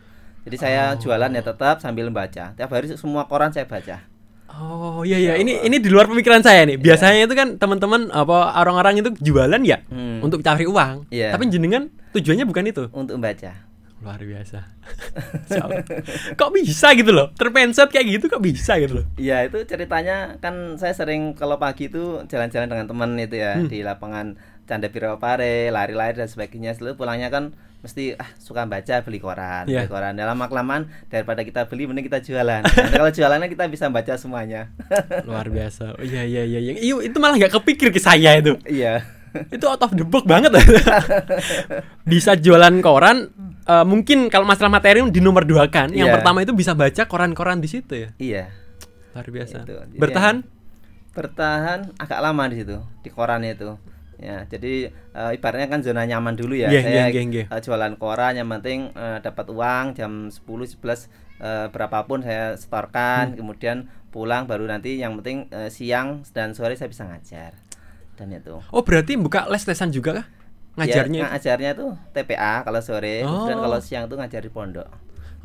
Jadi 0.46 0.56
saya 0.56 0.94
Oh. 0.94 1.02
jualan 1.02 1.30
ya 1.30 1.42
tetap 1.42 1.76
sambil 1.80 2.06
membaca. 2.06 2.54
Tiap 2.54 2.70
hari 2.70 2.94
semua 2.94 3.26
koran 3.26 3.50
saya 3.50 3.66
baca. 3.66 4.06
Oh 4.48 5.02
iya 5.02 5.18
iya 5.18 5.34
ini 5.36 5.60
ini 5.60 5.78
di 5.78 5.90
luar 5.90 6.06
pemikiran 6.06 6.40
saya 6.40 6.64
nih. 6.64 6.78
Biasanya 6.78 7.26
itu 7.26 7.34
kan 7.34 7.58
teman-teman 7.58 8.08
apa 8.08 8.56
orang-orang 8.56 9.02
itu 9.02 9.10
jualan 9.20 9.60
ya 9.60 9.82
Hmm. 9.86 10.22
untuk 10.22 10.40
cari 10.40 10.64
uang. 10.64 11.10
Iya. 11.10 11.34
Tapi 11.34 11.50
jenengan 11.50 11.90
tujuannya 12.12 12.46
bukan 12.46 12.64
itu. 12.66 12.84
Untuk 12.90 13.18
membaca. 13.18 13.52
Luar 14.00 14.22
biasa. 14.22 14.60
Kok 16.38 16.50
bisa 16.54 16.94
gitu 16.94 17.10
loh? 17.10 17.34
Terpenset 17.34 17.90
kayak 17.90 18.06
gitu 18.12 18.26
kok 18.28 18.40
bisa 18.40 18.78
gitu 18.78 19.02
loh? 19.02 19.06
Iya 19.16 19.46
itu 19.46 19.66
ceritanya 19.66 20.38
kan 20.38 20.78
saya 20.78 20.94
sering 20.94 21.34
kalau 21.34 21.58
pagi 21.58 21.88
itu 21.88 22.22
jalan-jalan 22.26 22.70
dengan 22.70 22.86
teman 22.86 23.10
itu 23.18 23.36
ya 23.36 23.58
Hmm. 23.58 23.66
di 23.66 23.82
lapangan 23.82 24.36
Canda 24.66 24.90
Pare, 24.90 25.70
lari-lari 25.70 26.16
dan 26.16 26.26
sebagainya. 26.26 26.74
Selalu 26.74 26.96
pulangnya 26.96 27.30
kan 27.30 27.54
mesti 27.86 28.18
ah 28.18 28.26
suka 28.36 28.66
baca 28.66 29.06
beli 29.06 29.22
koran, 29.22 29.70
Iya. 29.70 29.86
beli 29.86 29.90
koran. 29.94 30.18
Dalam 30.18 30.42
kelamaan 30.42 30.90
daripada 31.06 31.46
kita 31.46 31.70
beli 31.70 31.86
mending 31.86 32.10
kita 32.10 32.18
jualan. 32.20 32.66
Nanti 32.66 32.98
kalau 32.98 33.14
jualannya 33.14 33.46
kita 33.46 33.70
bisa 33.70 33.86
baca 33.88 34.18
semuanya. 34.18 34.74
Luar 35.30 35.46
biasa. 35.48 35.94
Oh, 35.94 36.02
iya 36.02 36.26
iya 36.26 36.42
iya. 36.42 36.58
iya. 36.60 36.74
Iyo, 36.76 37.00
itu 37.00 37.14
malah 37.22 37.38
nggak 37.38 37.54
kepikir 37.54 37.94
ke 37.94 38.02
saya 38.02 38.34
itu. 38.34 38.58
Iya. 38.66 39.06
Itu 39.52 39.68
out 39.68 39.80
of 39.80 39.94
the 39.94 40.02
box 40.02 40.26
banget. 40.26 40.50
bisa 42.04 42.34
jualan 42.34 42.74
koran. 42.82 43.30
eh, 43.66 43.82
mungkin 43.82 44.30
kalau 44.30 44.46
masalah 44.46 44.70
materi 44.70 45.02
di 45.10 45.22
nomor 45.22 45.42
dua 45.42 45.66
kan. 45.68 45.90
Yang 45.90 46.10
Iya. 46.10 46.16
pertama 46.18 46.42
itu 46.42 46.54
bisa 46.54 46.74
baca 46.74 47.04
koran-koran 47.06 47.58
di 47.58 47.70
situ 47.70 47.94
ya. 47.98 48.10
Iya. 48.18 48.44
Luar 49.14 49.28
biasa. 49.28 49.66
Itu. 49.66 49.74
Bertahan. 49.96 50.36
Bertahan 51.12 51.80
agak 51.96 52.20
lama 52.20 52.44
di 52.46 52.62
situ 52.62 52.78
di 53.02 53.10
koran 53.10 53.42
itu. 53.42 53.78
Ya, 54.26 54.38
jadi 54.50 54.90
eh, 54.90 55.32
ibaratnya 55.38 55.70
kan 55.70 55.80
zona 55.80 56.02
nyaman 56.02 56.34
dulu 56.34 56.58
ya. 56.58 56.68
Iya, 56.68 56.82
Saya 56.82 56.90
iya, 56.90 57.06
iya, 57.14 57.22
iya. 57.24 57.44
eh, 57.46 57.62
jualan 57.62 57.94
koran 57.96 58.34
yang 58.34 58.50
penting 58.50 58.90
eh, 58.92 59.22
dapat 59.22 59.46
uang 59.48 59.94
jam 59.94 60.12
10 60.28 60.42
11 60.42 61.06
eh, 61.38 61.68
berapapun 61.70 62.26
saya 62.26 62.58
setorkan, 62.58 63.32
Hmm. 63.32 63.38
kemudian 63.38 63.78
pulang 64.10 64.50
baru 64.50 64.66
nanti 64.66 64.98
yang 64.98 65.14
penting 65.16 65.46
eh, 65.50 65.70
siang 65.70 66.26
dan 66.34 66.52
sore 66.52 66.74
saya 66.74 66.90
bisa 66.90 67.06
ngajar. 67.06 67.54
Dan 68.16 68.34
itu. 68.34 68.58
Oh 68.72 68.82
berarti 68.82 69.14
buka 69.14 69.46
les-lesan 69.46 69.94
juga 69.94 70.24
kah? 70.24 70.28
Ngajarnya? 70.76 71.20
Ya, 71.22 71.28
ngajarnya 71.32 71.72
tuh 71.72 71.94
TPA 72.12 72.64
kalau 72.64 72.82
sore, 72.82 73.22
Oh. 73.24 73.46
kalau 73.46 73.78
siang 73.78 74.10
tuh 74.10 74.18
ngajar 74.18 74.42
di 74.42 74.50
pondok. 74.50 74.90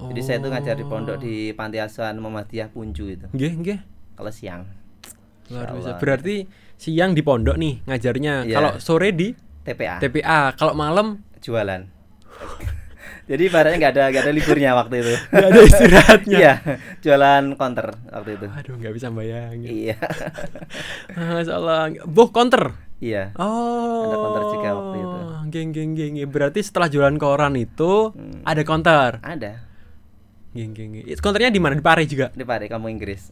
Jadi 0.01 0.21
saya 0.25 0.41
tuh 0.41 0.49
ngajar 0.49 0.75
di 0.75 0.87
pondok 0.89 1.21
di 1.21 1.53
Panti 1.53 1.77
Asuhan 1.77 2.17
Muhammadiyah 2.17 2.73
Punju 2.73 3.05
itu. 3.05 3.27
Nggih, 3.37 3.53
nggih. 3.61 3.79
Kalau 4.17 4.33
siang. 4.33 4.65
Luar 5.51 5.69
biasa. 5.71 5.99
Berarti 6.01 6.49
siang 6.81 7.13
di 7.13 7.21
pondok 7.21 7.55
nih 7.55 7.85
ngajarnya. 7.85 8.49
Iya. 8.49 8.55
Kalau 8.57 8.71
sore 8.81 9.13
di 9.13 9.37
TPA. 9.61 10.01
TPA. 10.01 10.57
Kalau 10.57 10.73
malam 10.73 11.21
jualan. 11.39 11.85
Jadi 13.31 13.47
ibaratnya 13.47 13.79
nggak 13.79 13.93
ada 13.95 14.05
nggak 14.11 14.23
ada 14.25 14.33
liburnya 14.33 14.71
waktu 14.75 14.95
itu. 14.99 15.15
nggak 15.31 15.47
ada 15.47 15.61
istirahatnya. 15.63 16.39
Iya, 16.41 16.53
jualan 16.99 17.45
counter 17.55 17.87
waktu 18.09 18.31
itu. 18.35 18.47
Aduh, 18.49 18.75
nggak 18.75 18.95
bisa 18.97 19.07
bayangin. 19.13 19.69
Iya, 19.71 19.97
Ah, 21.15 21.39
Masya 21.39 21.55
Allah. 21.55 21.81
Boh, 22.05 22.29
counter. 22.29 22.75
iya. 22.99 23.31
Oh. 23.37 24.03
Ada 24.03 24.17
counter 24.19 24.43
juga 24.51 24.69
waktu 24.75 24.97
itu. 24.99 25.19
Geng, 25.47 25.71
geng, 25.71 25.91
geng. 25.95 26.13
geng. 26.17 26.29
Berarti 26.29 26.59
setelah 26.59 26.89
jualan 26.89 27.15
koran 27.17 27.55
itu 27.55 28.11
Hmm. 28.11 28.43
ada 28.43 28.63
counter. 28.65 29.23
Ada 29.23 29.70
Geng, 30.51 30.75
geng, 30.75 30.91
geng. 30.93 31.07
Itu 31.07 31.21
Counternya 31.23 31.49
di 31.49 31.63
mana? 31.63 31.79
Di 31.79 31.85
Pare 31.85 32.03
juga. 32.05 32.35
di 32.35 32.43
Pare 32.43 32.67
kamu 32.67 32.91
Inggris. 32.91 33.31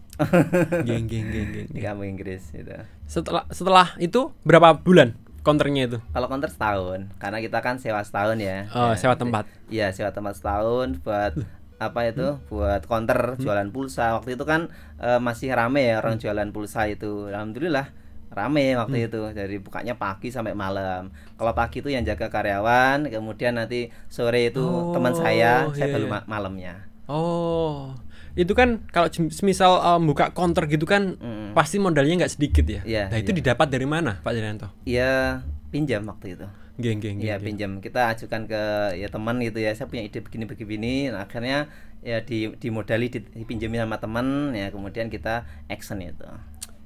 Geng, 0.87 1.11
geng, 1.11 1.27
geng, 1.29 1.49
geng. 1.51 1.69
di 1.69 1.81
kamu 1.83 2.03
Inggris 2.07 2.55
itu. 2.55 2.71
Setelah 3.05 3.43
setelah 3.51 3.99
itu 3.99 4.31
berapa 4.43 4.79
bulan 4.79 5.19
counternya 5.43 5.89
itu? 5.89 5.99
Kalau 6.09 6.29
counter 6.29 6.47
setahun, 6.47 7.11
karena 7.19 7.39
kita 7.41 7.59
kan 7.59 7.83
sewa 7.83 8.05
setahun 8.05 8.39
ya. 8.39 8.71
Oh, 8.71 8.93
Ya, 8.93 8.97
sewa 8.97 9.15
tempat. 9.17 9.45
Iya, 9.67 9.91
sewa 9.91 10.11
tempat 10.13 10.39
setahun 10.39 11.03
buat 11.03 11.35
apa 11.79 12.01
itu? 12.07 12.39
Buat 12.47 12.87
counter 12.87 13.35
Hmm. 13.35 13.41
jualan 13.43 13.69
pulsa. 13.71 14.15
Waktu 14.15 14.39
itu 14.39 14.45
kan 14.47 14.71
eh, 14.99 15.19
masih 15.19 15.51
rame 15.51 15.91
ya 15.91 15.99
orang 15.99 16.19
jualan 16.19 16.49
pulsa 16.51 16.87
itu. 16.87 17.27
Alhamdulillah 17.35 17.91
rame 18.29 18.77
waktu 18.77 19.09
itu 19.09 19.33
dari 19.33 19.57
bukanya 19.57 19.97
pagi 19.97 20.29
sampai 20.29 20.53
malam 20.53 21.09
kalau 21.41 21.57
pagi 21.57 21.81
itu 21.81 21.89
yang 21.89 22.05
jaga 22.05 22.29
karyawan 22.29 23.09
kemudian 23.09 23.57
nanti 23.57 23.89
sore 24.07 24.53
itu 24.53 24.61
Oh, 24.61 24.93
teman 24.93 25.17
saya 25.17 25.65
saya 25.73 25.89
iya, 25.89 25.95
baru 25.97 26.07
iya. 26.07 26.13
ma- 26.13 26.27
malamnya 26.29 26.75
Oh, 27.09 27.97
itu 28.37 28.53
kan 28.53 28.85
kalau 28.93 29.09
misal 29.43 29.81
um, 29.81 30.13
buka 30.13 30.31
counter 30.31 30.69
gitu 30.69 30.85
kan 30.85 31.17
Mm. 31.17 31.57
pasti 31.57 31.81
modalnya 31.81 32.23
nggak 32.23 32.33
sedikit 32.33 32.63
ya. 32.69 32.81
Iya, 32.85 33.05
nah 33.09 33.19
itu 33.19 33.33
iya. 33.33 33.39
didapat 33.43 33.67
dari 33.67 33.89
mana, 33.89 34.21
Pak 34.21 34.33
Jananto? 34.37 34.69
ya 34.85 35.41
pinjam 35.69 36.05
waktu 36.05 36.33
itu 36.37 36.47
Geng, 36.79 37.03
geng, 37.03 37.19
ya 37.19 37.35
geng, 37.35 37.35
geng. 37.35 37.45
pinjam 37.45 37.71
kita 37.83 38.15
ajukan 38.15 38.47
ke 38.47 38.63
ya 38.97 39.09
teman 39.11 39.37
gitu 39.43 39.59
ya 39.59 39.75
saya 39.75 39.85
punya 39.85 40.07
ide 40.07 40.23
begini 40.23 40.45
begini 40.47 40.95
nah, 41.11 41.27
akhirnya 41.27 41.67
ya 42.01 42.23
di 42.23 42.55
dimodali 42.55 43.11
di- 43.11 43.27
dipinjemin 43.35 43.83
sama 43.83 43.99
teman 43.99 44.55
ya 44.55 44.71
kemudian 44.71 45.11
kita 45.11 45.43
action 45.67 45.99
itu 45.99 46.23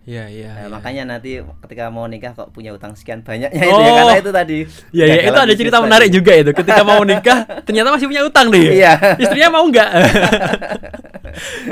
Iya, 0.02 0.26
iya. 0.26 0.50
Nah, 0.50 0.66
iya. 0.66 0.68
makanya 0.68 1.02
nanti 1.06 1.30
ketika 1.62 1.86
mau 1.86 2.10
nikah 2.10 2.34
kok 2.34 2.50
punya 2.50 2.74
utang 2.74 2.98
sekian 2.98 3.22
banyaknya 3.22 3.54
itu 3.54 3.70
ya 3.70 3.86
Oh. 3.86 3.96
karena 4.02 4.16
itu 4.18 4.30
tadi 4.34 4.58
Iya, 4.90 5.04
iya, 5.06 5.20
itu 5.30 5.38
ada 5.38 5.54
cerita 5.54 5.78
menarik 5.78 6.10
tadi. 6.10 6.16
juga 6.18 6.32
itu. 6.34 6.50
Ketika 6.50 6.82
mau 6.82 7.02
nikah, 7.02 7.38
ternyata 7.62 7.88
masih 7.94 8.06
punya 8.10 8.22
utang 8.26 8.50
deh. 8.50 8.82
Iya. 8.82 8.92
Istrinya 9.16 9.48
mau 9.50 9.64
nggak? 9.64 9.90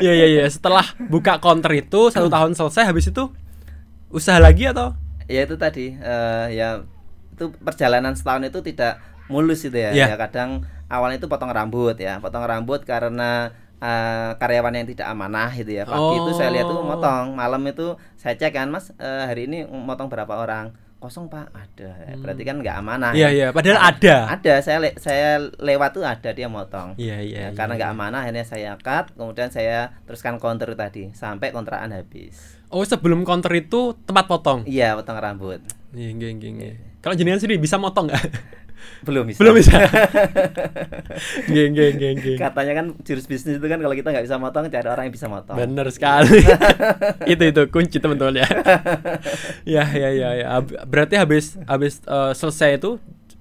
Iya, 0.00 0.12
iya, 0.14 0.26
iya. 0.26 0.44
Setelah 0.48 0.86
buka 1.10 1.36
counter 1.36 1.68
itu 1.76 2.08
satu 2.08 2.32
tahun 2.32 2.56
selesai, 2.56 2.86
habis 2.88 3.10
itu 3.10 3.28
usaha 4.08 4.40
lagi 4.40 4.66
atau? 4.66 4.94
ya 5.30 5.46
itu 5.46 5.54
tadi 5.54 5.94
eh, 5.94 6.46
ya 6.58 6.82
itu 7.30 7.54
perjalanan 7.62 8.18
setahun 8.18 8.50
itu 8.50 8.66
tidak 8.66 8.98
mulus 9.30 9.62
itu 9.62 9.78
ya. 9.78 9.94
Iya. 9.94 10.06
Ya 10.10 10.16
kadang 10.18 10.66
awalnya 10.86 11.22
itu 11.22 11.30
potong 11.30 11.54
rambut 11.54 11.94
ya, 11.94 12.18
potong 12.18 12.42
rambut 12.42 12.82
karena 12.82 13.54
eh, 13.80 14.30
karyawan 14.36 14.76
yang 14.76 14.86
tidak 14.86 15.08
amanah 15.08 15.50
gitu 15.50 15.72
ya. 15.72 15.84
Pagi 15.84 16.16
itu 16.16 16.30
saya 16.32 16.52
lihat 16.52 16.68
tuh 16.68 16.76
Oh. 16.76 16.86
motong, 16.86 17.32
malam 17.32 17.64
itu 17.64 17.92
saya 18.14 18.36
cek 18.36 18.52
kan, 18.52 18.68
Mas, 18.68 18.92
eh, 18.94 19.24
hari 19.24 19.44
ini 19.44 19.64
motong 19.64 20.06
berapa 20.06 20.30
orang? 20.30 20.70
Kosong, 21.00 21.32
Pak. 21.32 21.48
Ada. 21.50 22.12
Berarti 22.20 22.44
kan 22.44 22.60
nggak 22.60 22.76
amanah. 22.76 23.16
Iya, 23.16 23.28
ya. 23.28 23.28
iya. 23.32 23.46
Padahal 23.56 23.80
ada. 23.80 24.36
Ada, 24.36 24.60
saya 24.60 24.78
le- 24.78 25.00
saya 25.00 25.40
lewat 25.56 25.96
tuh 25.96 26.04
ada 26.04 26.28
dia 26.28 26.44
motong. 26.44 26.92
Iya, 27.00 27.24
iya. 27.24 27.36
Ya, 27.40 27.48
iya, 27.48 27.56
karena 27.56 27.72
iya. 27.72 27.78
nggak 27.80 27.92
amanah 27.96 28.20
akhirnya 28.20 28.44
saya 28.44 28.70
cut, 28.76 29.16
kemudian 29.16 29.48
saya 29.48 29.96
teruskan 30.04 30.36
counter 30.36 30.68
tadi 30.76 31.08
sampai 31.16 31.56
kontrakan 31.56 31.96
habis. 31.96 32.60
Oh, 32.68 32.84
sebelum 32.84 33.24
counter 33.24 33.48
itu 33.56 33.96
tempat 34.04 34.28
potong. 34.28 34.68
Iya, 34.68 34.92
potong 34.92 35.16
rambut. 35.16 35.64
Iya, 35.96 36.12
geng, 36.20 36.36
geng. 36.36 36.60
Kalau 37.00 37.16
jenengan 37.16 37.40
sendiri 37.40 37.56
bisa 37.56 37.80
motong 37.80 38.12
nggak? 38.12 38.20
Belum 39.00 39.24
bisa. 39.24 39.40
Belum 39.40 39.54
bisa. 39.56 39.72
geng, 41.52 41.72
geng, 41.72 41.94
geng, 41.96 42.16
geng. 42.20 42.38
Katanya 42.38 42.72
kan 42.76 42.86
jurus 43.00 43.24
bisnis 43.24 43.56
itu 43.56 43.66
kan 43.66 43.80
kalau 43.80 43.94
kita 43.96 44.12
nggak 44.12 44.24
bisa 44.28 44.36
motong 44.36 44.68
cari 44.68 44.88
orang 44.88 45.04
yang 45.08 45.14
bisa 45.14 45.26
motong. 45.26 45.56
Bener 45.56 45.86
sekali. 45.88 46.44
itu 47.32 47.42
itu 47.48 47.62
kunci 47.72 47.96
teman-teman 47.96 48.44
ya. 48.44 48.48
ya 49.80 49.84
ya 49.88 50.10
ya 50.12 50.30
ya. 50.36 50.46
Berarti 50.84 51.16
habis 51.16 51.56
habis 51.64 52.04
eh, 52.04 52.32
selesai 52.36 52.76
itu 52.76 53.00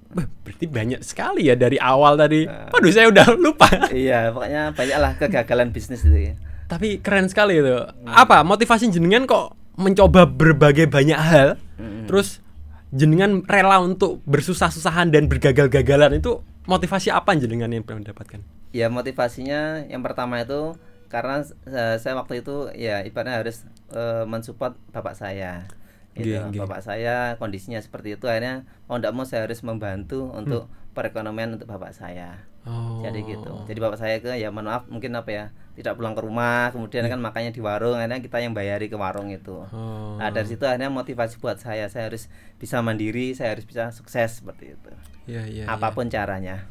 berarti 0.10 0.66
banyak 0.66 1.02
sekali 1.06 1.52
ya 1.52 1.56
dari 1.60 1.78
awal 1.78 2.18
tadi. 2.18 2.48
Nah. 2.48 2.74
Waduh, 2.74 2.90
saya 2.90 3.12
udah 3.14 3.28
lupa. 3.38 3.70
iya, 3.94 4.34
pokoknya 4.34 4.74
banyaklah 4.74 5.12
kegagalan 5.22 5.70
bisnis 5.70 6.02
itu 6.08 6.34
ya. 6.34 6.36
Tapi 6.70 7.02
keren 7.02 7.30
sekali 7.30 7.62
itu. 7.62 7.78
Apa 8.06 8.42
motivasi 8.46 8.90
jenengan 8.90 9.26
kok 9.30 9.54
mencoba 9.78 10.26
berbagai 10.26 10.90
banyak 10.90 11.20
hal? 11.20 11.50
Mm-mm. 11.78 12.06
Terus 12.10 12.42
jenengan 12.90 13.46
rela 13.46 13.82
untuk 13.82 14.22
bersusah-susahan 14.26 15.14
dan 15.14 15.30
bergagal-gagalan 15.30 16.18
itu 16.18 16.42
motivasi 16.66 17.14
apa 17.14 17.38
jenengan 17.38 17.70
yang 17.70 17.86
mendapatkan? 17.86 18.42
Ya 18.70 18.90
motivasinya 18.90 19.86
yang 19.90 20.06
pertama 20.06 20.42
itu 20.42 20.78
karena 21.10 21.42
eh, 21.66 21.98
saya 21.98 22.14
waktu 22.18 22.46
itu 22.46 22.70
ya 22.78 23.02
ibaratnya 23.02 23.42
harus 23.42 23.66
eh, 23.94 24.26
mensupport 24.26 24.78
bapak 24.94 25.18
saya. 25.18 25.66
Gitu. 26.14 26.38
Nggih, 26.38 26.42
nggih. 26.54 26.60
Bapak 26.66 26.82
saya 26.86 27.38
kondisinya 27.38 27.82
seperti 27.82 28.18
itu 28.18 28.26
akhirnya 28.26 28.66
mau 28.86 28.98
tidak 28.98 29.14
mau 29.14 29.26
saya 29.26 29.46
harus 29.46 29.62
membantu 29.62 30.30
untuk 30.34 30.70
perekonomian 30.94 31.58
untuk 31.58 31.70
bapak 31.70 31.94
saya. 31.94 32.46
Oh. 32.68 33.00
Jadi 33.04 33.20
gitu. 33.24 33.54
Jadi 33.68 33.80
bapak 33.80 33.98
saya 34.00 34.16
ke 34.20 34.36
ya 34.36 34.52
mohon 34.52 34.68
maaf 34.68 34.84
mungkin 34.92 35.16
apa 35.16 35.30
ya 35.32 35.46
tidak 35.80 35.96
pulang 35.96 36.12
ke 36.12 36.20
rumah 36.20 36.76
kemudian 36.76 37.08
kan 37.08 37.20
makanya 37.24 37.56
di 37.56 37.64
warung 37.64 37.96
akhirnya 37.96 38.20
kita 38.20 38.44
yang 38.44 38.52
bayari 38.52 38.92
ke 38.92 39.00
warung 39.00 39.32
itu. 39.32 39.64
Oh. 39.72 40.20
Nah 40.20 40.28
dari 40.28 40.52
situ 40.52 40.68
akhirnya 40.68 40.92
motivasi 40.92 41.40
buat 41.40 41.56
saya 41.56 41.88
saya 41.88 42.12
harus 42.12 42.28
bisa 42.60 42.84
mandiri 42.84 43.32
saya 43.32 43.56
harus 43.56 43.64
bisa 43.64 43.96
sukses 43.96 44.44
seperti 44.44 44.76
itu. 44.76 44.92
Iya, 45.30 45.44
iya, 45.48 45.64
iya. 45.64 45.66
Apa 45.72 45.96
pun 45.96 46.12
caranya. 46.12 46.68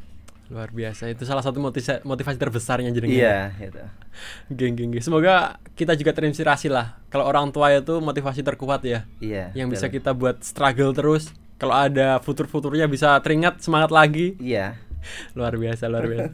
Luar 0.48 0.72
biasa. 0.72 1.08
Itu 1.12 1.28
salah 1.28 1.44
satu 1.44 1.60
motivasi 1.60 2.04
motivasi 2.04 2.36
terbesarnya 2.36 2.92
jenengan. 2.92 3.16
Iya 3.16 3.38
gitu. 3.56 3.80
Geng, 4.52 4.74
geng, 4.76 4.90
geng. 4.92 5.04
Semoga 5.04 5.56
kita 5.72 5.96
juga 5.96 6.12
terinspirasi 6.12 6.68
lah. 6.72 7.00
Kalau 7.08 7.24
orang 7.28 7.48
tua 7.48 7.72
itu 7.72 8.00
motivasi 8.00 8.44
terkuat 8.44 8.84
ya. 8.84 9.08
Iya. 9.24 9.52
yang 9.56 9.72
bisa 9.72 9.88
betul. 9.88 10.00
kita 10.00 10.10
buat 10.12 10.40
struggle 10.44 10.92
terus. 10.92 11.32
Kalau 11.58 11.74
ada 11.74 12.22
futur-futurnya 12.22 12.86
bisa 12.86 13.18
teringat 13.24 13.60
semangat 13.64 13.90
lagi. 13.92 14.36
Iya. 14.40 14.78
Luar 15.38 15.54
biasa, 15.54 15.86
luar 15.86 16.06
biasa. 16.06 16.30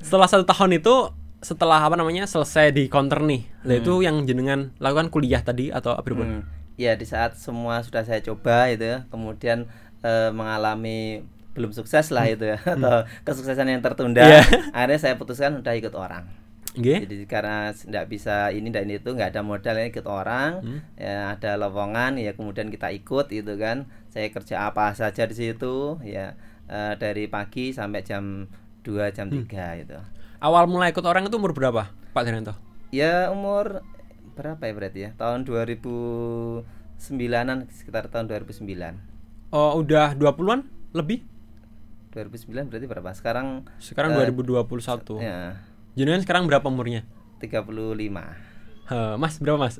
setelah 0.00 0.28
satu 0.28 0.44
tahun 0.44 0.78
itu, 0.78 0.94
setelah 1.38 1.78
apa 1.80 1.94
namanya 1.94 2.26
selesai 2.26 2.74
di 2.74 2.90
counter 2.90 3.22
nih, 3.22 3.46
lah 3.62 3.76
itu 3.78 4.02
yang 4.02 4.26
jenengan 4.26 4.74
lakukan 4.78 5.06
kuliah 5.08 5.38
tadi 5.40 5.70
atau 5.70 5.94
apa 5.94 6.06
Hmm. 6.10 6.42
Ya 6.78 6.94
di 6.94 7.02
saat 7.04 7.34
semua 7.34 7.82
sudah 7.82 8.02
saya 8.02 8.22
coba 8.22 8.70
itu 8.70 8.86
ya, 8.86 9.06
kemudian 9.08 9.66
eh, 9.98 10.30
mengalami 10.30 11.26
belum 11.58 11.74
sukses 11.74 12.14
lah 12.14 12.22
itu 12.24 12.46
ya 12.46 12.58
atau 12.62 13.02
kesuksesan 13.24 13.66
yang 13.66 13.82
tertunda, 13.82 14.22
Hmm. 14.22 14.30
Iya. 14.30 14.42
akhirnya 14.76 14.98
saya 14.98 15.14
putuskan 15.18 15.58
udah 15.58 15.74
ikut 15.74 15.90
orang. 15.94 16.26
Nggih? 16.78 17.02
Jadi 17.02 17.16
karena 17.26 17.74
tidak 17.74 18.06
bisa 18.06 18.54
ini 18.54 18.70
dan 18.70 18.86
itu 18.86 19.10
nggak 19.10 19.34
ada 19.34 19.42
modal 19.42 19.74
ya 19.74 19.90
ikut 19.90 20.06
orang, 20.06 20.62
Hmm. 20.62 20.80
ya 20.94 21.34
ada 21.34 21.58
lowongan 21.58 22.14
ya 22.18 22.38
kemudian 22.38 22.70
kita 22.70 22.94
ikut 22.94 23.26
gitu 23.26 23.58
kan. 23.58 23.90
Saya 24.14 24.30
kerja 24.30 24.70
apa 24.70 24.94
saja 24.94 25.26
di 25.26 25.34
situ 25.34 25.98
ya 26.06 26.38
eh, 26.68 26.94
dari 26.94 27.26
pagi 27.26 27.72
sampai 27.72 28.00
jam 28.00 28.44
2 28.82 29.10
jam 29.10 29.26
Hmm. 29.26 29.44
3 29.44 29.76
itu. 29.78 29.98
Awal 30.38 30.64
mulai 30.64 30.92
ikut 30.92 31.02
orang 31.02 31.24
itu 31.24 31.34
umur 31.34 31.50
berapa, 31.50 31.90
Pak 32.12 32.22
Jananto? 32.22 32.54
Ya 32.88 33.28
umur 33.28 33.82
berapa 34.32 34.62
ya 34.62 34.72
berarti 34.72 35.00
ya? 35.02 35.10
Tahun 35.12 35.42
2009-an 35.42 36.62
sekitar 37.68 38.06
tahun 38.06 38.28
2009. 38.28 38.94
Oh, 39.50 39.80
udah 39.80 40.14
20-an 40.14 40.62
lebih? 40.92 41.24
2009 42.10 42.68
berarti 42.68 42.86
berapa? 42.86 43.10
Sekarang 43.12 43.66
Sekarang 43.78 44.14
Eh, 44.14 44.28
2021. 44.28 45.18
ya 45.18 45.58
Jenengan 45.92 46.22
sekarang 46.22 46.46
berapa 46.46 46.64
umurnya? 46.64 47.02
35. 47.42 48.22
Heh, 48.88 49.14
mas, 49.16 49.36
berapa 49.36 49.58
Mas? 49.60 49.76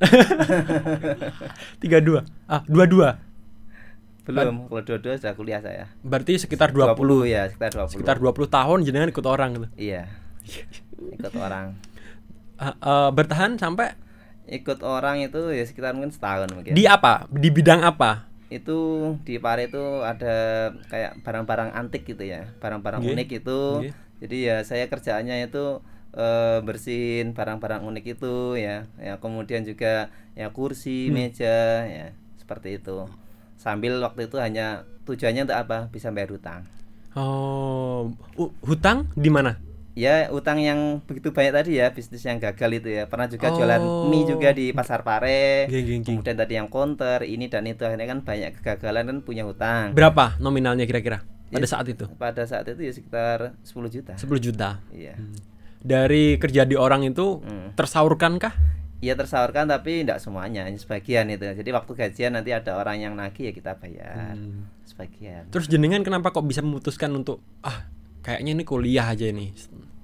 32. 1.81 2.27
Ah, 2.44 2.61
22. 2.66 3.16
Belum, 4.28 4.68
kalau 4.68 4.82
dua-dua 4.84 5.14
sudah 5.16 5.32
kuliah 5.32 5.60
saya. 5.60 5.88
Berarti 6.00 6.36
sekitar 6.36 6.68
20. 6.70 7.24
20 7.24 7.24
ya, 7.26 7.48
sekitar 7.48 7.70
20. 7.72 7.92
Sekitar 7.96 8.16
20 8.20 8.44
tahun 8.46 8.78
jenengan 8.84 9.08
ikut 9.08 9.26
orang 9.26 9.48
gitu. 9.56 9.68
Iya. 9.74 10.02
Ikut 11.14 11.34
orang. 11.34 11.72
Ah, 12.58 12.74
eh, 12.74 13.10
bertahan 13.14 13.54
sampai 13.54 13.94
Ikut 14.42 14.82
orang 14.82 15.22
itu 15.22 15.38
ya 15.54 15.62
sekitar 15.62 15.94
mungkin 15.94 16.10
setahun 16.10 16.50
mungkin. 16.50 16.74
di 16.74 16.90
apa? 16.90 17.30
Di 17.30 17.54
bidang 17.54 17.86
apa? 17.86 18.26
itu 18.48 18.78
di 19.22 19.36
Pare 19.36 19.68
itu 19.68 20.00
ada 20.02 20.72
kayak 20.88 21.20
barang-barang 21.22 21.70
antik 21.70 22.02
gitu 22.02 22.24
ya, 22.24 22.48
barang-barang 22.58 23.04
unik 23.04 23.28
itu. 23.44 23.60
Jadi 24.18 24.36
ya 24.42 24.64
saya 24.64 24.88
kerjaannya 24.88 25.46
itu 25.46 25.78
eh, 26.10 26.58
bersihin 26.64 27.30
barang-barang 27.30 27.84
unik 27.84 28.04
itu 28.18 28.56
ya, 28.56 28.88
ya 28.98 29.20
kemudian 29.20 29.62
juga 29.62 30.08
ya 30.32 30.48
kursi, 30.50 31.06
Hmm. 31.06 31.14
meja 31.14 31.84
ya 31.84 32.06
seperti 32.40 32.80
itu. 32.80 33.04
Sambil 33.59 33.99
waktu 33.99 34.25
itu 34.25 34.38
hanya 34.38 34.66
tujuannya 35.05 35.44
untuk 35.44 35.59
apa? 35.59 35.79
Bisa 35.88 36.09
bayar 36.09 36.31
hutang. 36.31 36.62
Oh, 37.12 38.14
hu- 38.33 38.55
hutang 38.62 39.11
di 39.12 39.27
mana? 39.29 39.59
Ya 39.92 40.31
utang 40.31 40.62
yang 40.62 41.03
begitu 41.03 41.35
banyak 41.35 41.51
tadi 41.53 41.71
ya 41.75 41.90
bisnis 41.90 42.23
yang 42.23 42.38
gagal 42.38 42.71
itu 42.73 42.88
ya 42.88 43.11
pernah 43.11 43.27
juga 43.27 43.51
jualan 43.51 43.83
Oh. 43.83 44.07
mie 44.07 44.23
juga 44.25 44.55
di 44.55 44.71
pasar 44.71 45.03
Pare 45.03 45.66
Geng, 45.66 45.75
geng, 45.83 45.87
geng. 45.99 46.03
kemudian 46.14 46.38
tadi 46.38 46.55
yang 46.55 46.71
counter 46.71 47.27
ini 47.27 47.51
dan 47.51 47.66
itu 47.66 47.83
akhirnya 47.83 48.07
kan 48.07 48.23
banyak 48.23 48.55
kegagalan 48.55 49.05
kan 49.05 49.18
punya 49.21 49.42
hutang 49.42 49.90
Berapa 49.92 50.38
nominalnya 50.38 50.87
kira-kira 50.87 51.27
pada 51.51 51.59
Ya, 51.59 51.66
saat 51.68 51.90
itu? 51.90 52.07
pada 52.14 52.47
saat 52.47 52.71
itu 52.71 52.79
ya 52.79 52.94
sekitar 52.94 53.59
10 53.61 53.90
juta 53.90 54.14
10 54.14 54.38
juta. 54.38 54.79
iya 54.88 55.18
Dari 55.77 56.38
kerja 56.38 56.62
di 56.62 56.75
orang 56.75 57.03
itu 57.03 57.38
Hmm. 57.40 57.75
tersalurkankah? 57.75 58.55
Iya 58.98 59.14
tersalurkan 59.14 59.70
tapi 59.70 60.02
tidak 60.02 60.18
semuanya 60.18 60.66
hanya 60.66 60.74
sebagian 60.74 61.30
itu 61.30 61.46
jadi 61.46 61.70
waktu 61.70 61.92
gajian 61.94 62.34
nanti 62.34 62.50
ada 62.50 62.74
orang 62.74 62.98
yang 62.98 63.14
nagih 63.14 63.50
ya 63.50 63.52
kita 63.54 63.78
bayar 63.78 64.34
Hmm. 64.34 64.66
sebagian 64.82 65.46
Terus 65.54 65.70
jenengan 65.70 66.02
kenapa 66.02 66.34
kok 66.34 66.42
bisa 66.42 66.66
memutuskan 66.66 67.14
untuk 67.14 67.38
ah 67.62 67.87
kayaknya 68.20 68.58
ini 68.58 68.64
kuliah 68.66 69.06
aja 69.06 69.30
ini? 69.30 69.54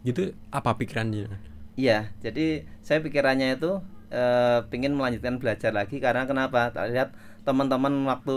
Gitu 0.02 0.30
apa 0.48 0.78
pikiran 0.78 1.11
jenengan? 1.11 1.42
Iya, 1.74 2.14
jadi 2.22 2.62
saya 2.80 3.02
pikirannya 3.02 3.59
itu 3.59 3.83
eh, 4.09 4.59
pingin 4.70 4.94
melanjutkan 4.94 5.42
belajar 5.42 5.74
lagi 5.74 5.98
karena 5.98 6.22
kenapa? 6.22 6.70
Tak 6.70 6.87
lihat 6.94 7.09
teman-teman 7.42 7.90
waktu 8.07 8.37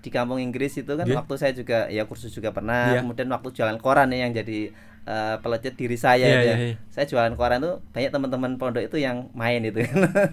di 0.00 0.08
kampung 0.08 0.40
Inggris 0.40 0.80
itu 0.80 0.88
kan 0.88 1.04
Iya. 1.04 1.20
waktu 1.20 1.34
saya 1.36 1.52
juga 1.52 1.92
ya 1.92 2.08
kursus 2.08 2.32
juga 2.32 2.56
pernah, 2.56 2.96
Iya. 2.96 3.04
kemudian 3.04 3.28
waktu 3.28 3.52
jualan 3.52 3.76
koran 3.76 4.08
ya 4.12 4.24
yang 4.24 4.32
jadi 4.32 4.72
uh, 5.04 5.36
pelecehan 5.40 5.74
diri 5.76 5.96
saya 5.96 6.26
itu 6.26 6.48
iya, 6.48 6.54
ya. 6.54 6.56
iya. 6.56 6.74
Saya 6.90 7.04
jualan 7.08 7.34
koran 7.36 7.60
tuh 7.60 7.80
banyak 7.92 8.10
teman-teman 8.10 8.56
pondok 8.56 8.84
itu 8.84 9.00
yang 9.00 9.28
main 9.36 9.60
itu. 9.64 9.84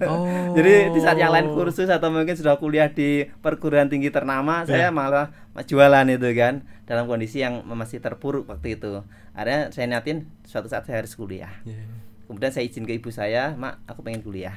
Oh. 0.07 0.27
Jadi 0.57 0.95
di 0.95 0.99
saat 0.99 1.19
yang 1.19 1.31
lain 1.31 1.51
kursus 1.53 1.87
atau 1.91 2.11
mungkin 2.11 2.35
sudah 2.35 2.57
kuliah 2.57 2.91
di 2.91 3.27
perguruan 3.43 3.91
tinggi 3.91 4.09
ternama, 4.09 4.63
saya 4.67 4.89
Iya. 4.89 4.95
malah 4.95 5.31
jualan 5.55 6.07
itu 6.09 6.29
kan 6.33 6.63
dalam 6.87 7.05
kondisi 7.07 7.43
yang 7.43 7.63
masih 7.67 7.99
terpuruk 7.99 8.47
waktu 8.47 8.79
itu. 8.79 9.03
Akhirnya 9.31 9.71
saya 9.71 9.85
niatin 9.87 10.27
suatu 10.43 10.67
saat 10.67 10.87
saya 10.87 11.03
harus 11.03 11.15
kuliah. 11.15 11.51
Iya. 11.67 11.83
Kemudian 12.27 12.51
saya 12.51 12.63
izin 12.63 12.87
ke 12.87 12.95
ibu 12.95 13.11
saya, 13.11 13.55
"Mak, 13.59 13.83
aku 13.87 14.07
pengen 14.07 14.23
kuliah." 14.23 14.55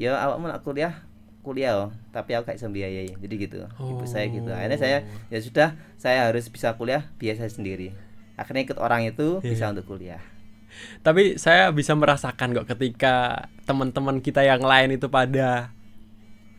"Ya, 0.00 0.16
awak 0.16 0.40
mau 0.40 0.48
nak 0.48 0.64
kuliah?" 0.64 1.04
kuliah 1.42 1.74
oh, 1.74 1.90
tapi 2.14 2.38
aku 2.38 2.46
gak 2.46 2.58
bisa 2.62 2.70
biayai 2.70 3.18
jadi 3.18 3.34
gitu 3.34 3.58
ibu 3.66 4.06
saya 4.06 4.30
gitu 4.30 4.46
akhirnya 4.54 4.78
saya 4.78 4.98
ya 5.26 5.38
sudah 5.42 5.68
saya 5.98 6.30
harus 6.30 6.46
bisa 6.46 6.78
kuliah 6.78 7.10
biaya 7.18 7.34
saya 7.42 7.50
sendiri 7.50 7.90
akhirnya 8.34 8.62
ikut 8.66 8.78
orang 8.78 9.04
itu 9.04 9.40
Iya. 9.40 9.48
bisa 9.48 9.64
untuk 9.70 9.86
kuliah 9.86 10.22
Tapi 11.04 11.36
saya 11.36 11.68
bisa 11.68 11.92
merasakan 11.92 12.56
kok 12.56 12.66
ketika 12.66 13.44
teman-teman 13.62 14.18
kita 14.18 14.40
yang 14.40 14.64
lain 14.64 14.96
itu 14.96 15.04
pada 15.06 15.68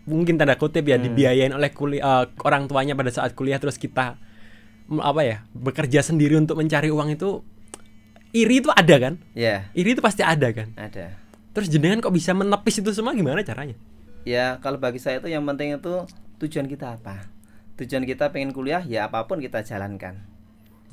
mungkin 0.05 0.38
tanda 0.38 0.53
kutip 0.53 0.83
ya 0.83 0.95
Hmm. 0.95 1.05
dibiayain 1.07 1.49
oleh 1.49 1.71
kuliah 1.71 2.29
orang 2.39 2.67
tuanya 2.67 2.93
pada 2.93 3.09
saat 3.09 3.33
kuliah 3.33 3.57
terus 3.57 3.75
kita 3.75 4.21
apa 4.93 5.21
ya 5.23 5.41
bekerja 5.49 6.03
sendiri 6.03 6.36
untuk 6.36 6.59
mencari 6.59 6.91
uang 6.91 7.15
itu 7.15 7.41
iri 8.31 8.59
itu 8.59 8.69
ada 8.69 8.95
kan? 8.99 9.13
ya 9.33 9.71
Iri 9.71 9.93
itu 9.93 10.01
pasti 10.03 10.21
ada 10.21 10.51
kan? 10.51 10.69
ada 10.75 11.17
Terus 11.53 11.69
jenengan 11.69 11.97
kok 11.97 12.09
bisa 12.09 12.33
menepis 12.33 12.81
itu 12.81 12.89
semua 12.91 13.13
gimana 13.13 13.41
caranya? 13.41 13.77
ya 14.23 14.57
kalau 14.59 14.77
bagi 14.77 14.97
saya 14.97 15.17
itu 15.17 15.27
yang 15.27 15.41
penting 15.43 15.73
itu 15.73 15.93
tujuan 16.38 16.65
kita 16.65 16.99
apa 16.99 17.25
tujuan 17.75 18.03
kita 18.03 18.29
pengen 18.29 18.51
kuliah 18.51 18.83
ya 18.83 19.07
apa 19.07 19.23
pun 19.23 19.38
kita 19.38 19.63
jalankan 19.63 20.21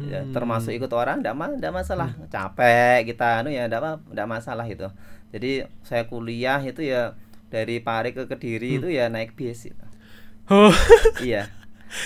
ya, 0.01 0.25
Hmm. 0.25 0.33
termasuk 0.33 0.73
ikut 0.73 0.89
orang 0.91 1.21
tidak 1.21 1.37
ma 1.37 1.49
masalah. 1.73 2.17
Capek 2.29 3.05
kita 3.09 3.45
anu 3.45 3.53
ya 3.53 3.69
tidak 3.69 4.01
tidak 4.09 4.29
masalah 4.29 4.65
itu. 4.65 4.89
Jadi 5.31 5.65
saya 5.83 6.09
kuliah 6.09 6.59
itu 6.61 6.81
ya 6.81 7.15
dari 7.51 7.83
Pare 7.83 8.15
ke 8.15 8.25
Kediri 8.25 8.79
itu 8.79 8.89
ya 8.89 9.11
naik 9.11 9.35
bis 9.35 9.67
gitu. 9.69 9.85
Oh, 10.51 10.71
iya. 11.23 11.51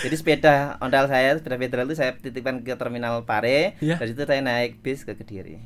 Jadi 0.00 0.16
sepeda 0.16 0.80
ondal 0.80 1.08
saya 1.12 1.36
sepeda 1.36 1.60
federal 1.60 1.84
itu 1.84 1.96
saya 1.96 2.16
titipkan 2.16 2.64
ke 2.64 2.72
terminal 2.76 3.20
Pare. 3.24 3.76
Iya. 3.84 4.00
dari 4.00 4.08
situ 4.12 4.24
saya 4.24 4.40
naik 4.40 4.80
bis 4.80 5.04
ke 5.04 5.12
Kediri 5.12 5.60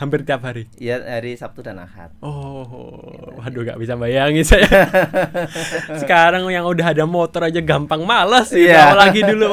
hampir 0.00 0.24
tiap 0.24 0.40
hari. 0.40 0.64
ya 0.74 0.96
hari 0.98 1.36
Sabtu 1.36 1.60
dan 1.60 1.76
Ahad 1.76 2.08
Oh, 2.18 2.64
waduh 3.36 3.60
gak 3.62 3.76
bisa 3.76 3.94
bayangin 3.94 4.40
saya. 4.42 4.64
Sekarang 6.00 6.48
yang 6.48 6.64
udah 6.64 6.90
ada 6.90 7.04
motor 7.04 7.44
aja 7.44 7.60
gampang 7.60 8.02
malas 8.02 8.48
gitu, 8.48 8.64
Iya. 8.64 8.90
apalagi 8.90 9.20
dulu. 9.22 9.52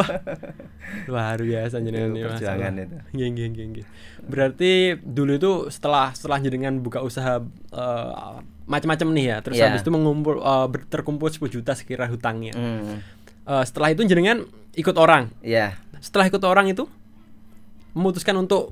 Luar 1.06 1.36
biasa 1.38 1.78
jenengan 1.78 2.12
ini 2.12 2.24
masalah. 2.24 2.72
itu. 2.72 2.96
Geng, 3.14 3.34
geng, 3.36 3.54
geng, 3.54 3.72
geng. 3.76 3.88
Berarti 4.24 4.72
dulu 4.98 5.32
itu 5.34 5.52
setelah 5.68 6.12
setelah 6.12 6.40
jenengan 6.40 6.80
buka 6.80 7.00
usaha 7.00 7.44
eh, 7.70 8.36
macam-macam 8.64 9.08
nih 9.14 9.26
ya, 9.26 9.38
terus 9.42 9.56
Iya. 9.56 9.68
habis 9.70 9.82
itu 9.82 9.92
mengumpul 9.92 10.40
ber- 10.68 10.88
terkumpul 10.88 11.28
10 11.28 11.52
juta 11.52 11.72
sekira 11.72 12.08
hutangnya. 12.08 12.56
hmm. 12.56 12.96
Eh, 13.44 13.64
setelah 13.64 13.92
itu 13.92 14.04
jenengan 14.04 14.48
ikut 14.74 14.96
orang. 14.96 15.28
ya 15.40 15.76
Setelah 15.98 16.28
ikut 16.28 16.40
orang 16.42 16.68
itu 16.68 16.88
memutuskan 17.92 18.38
untuk 18.38 18.70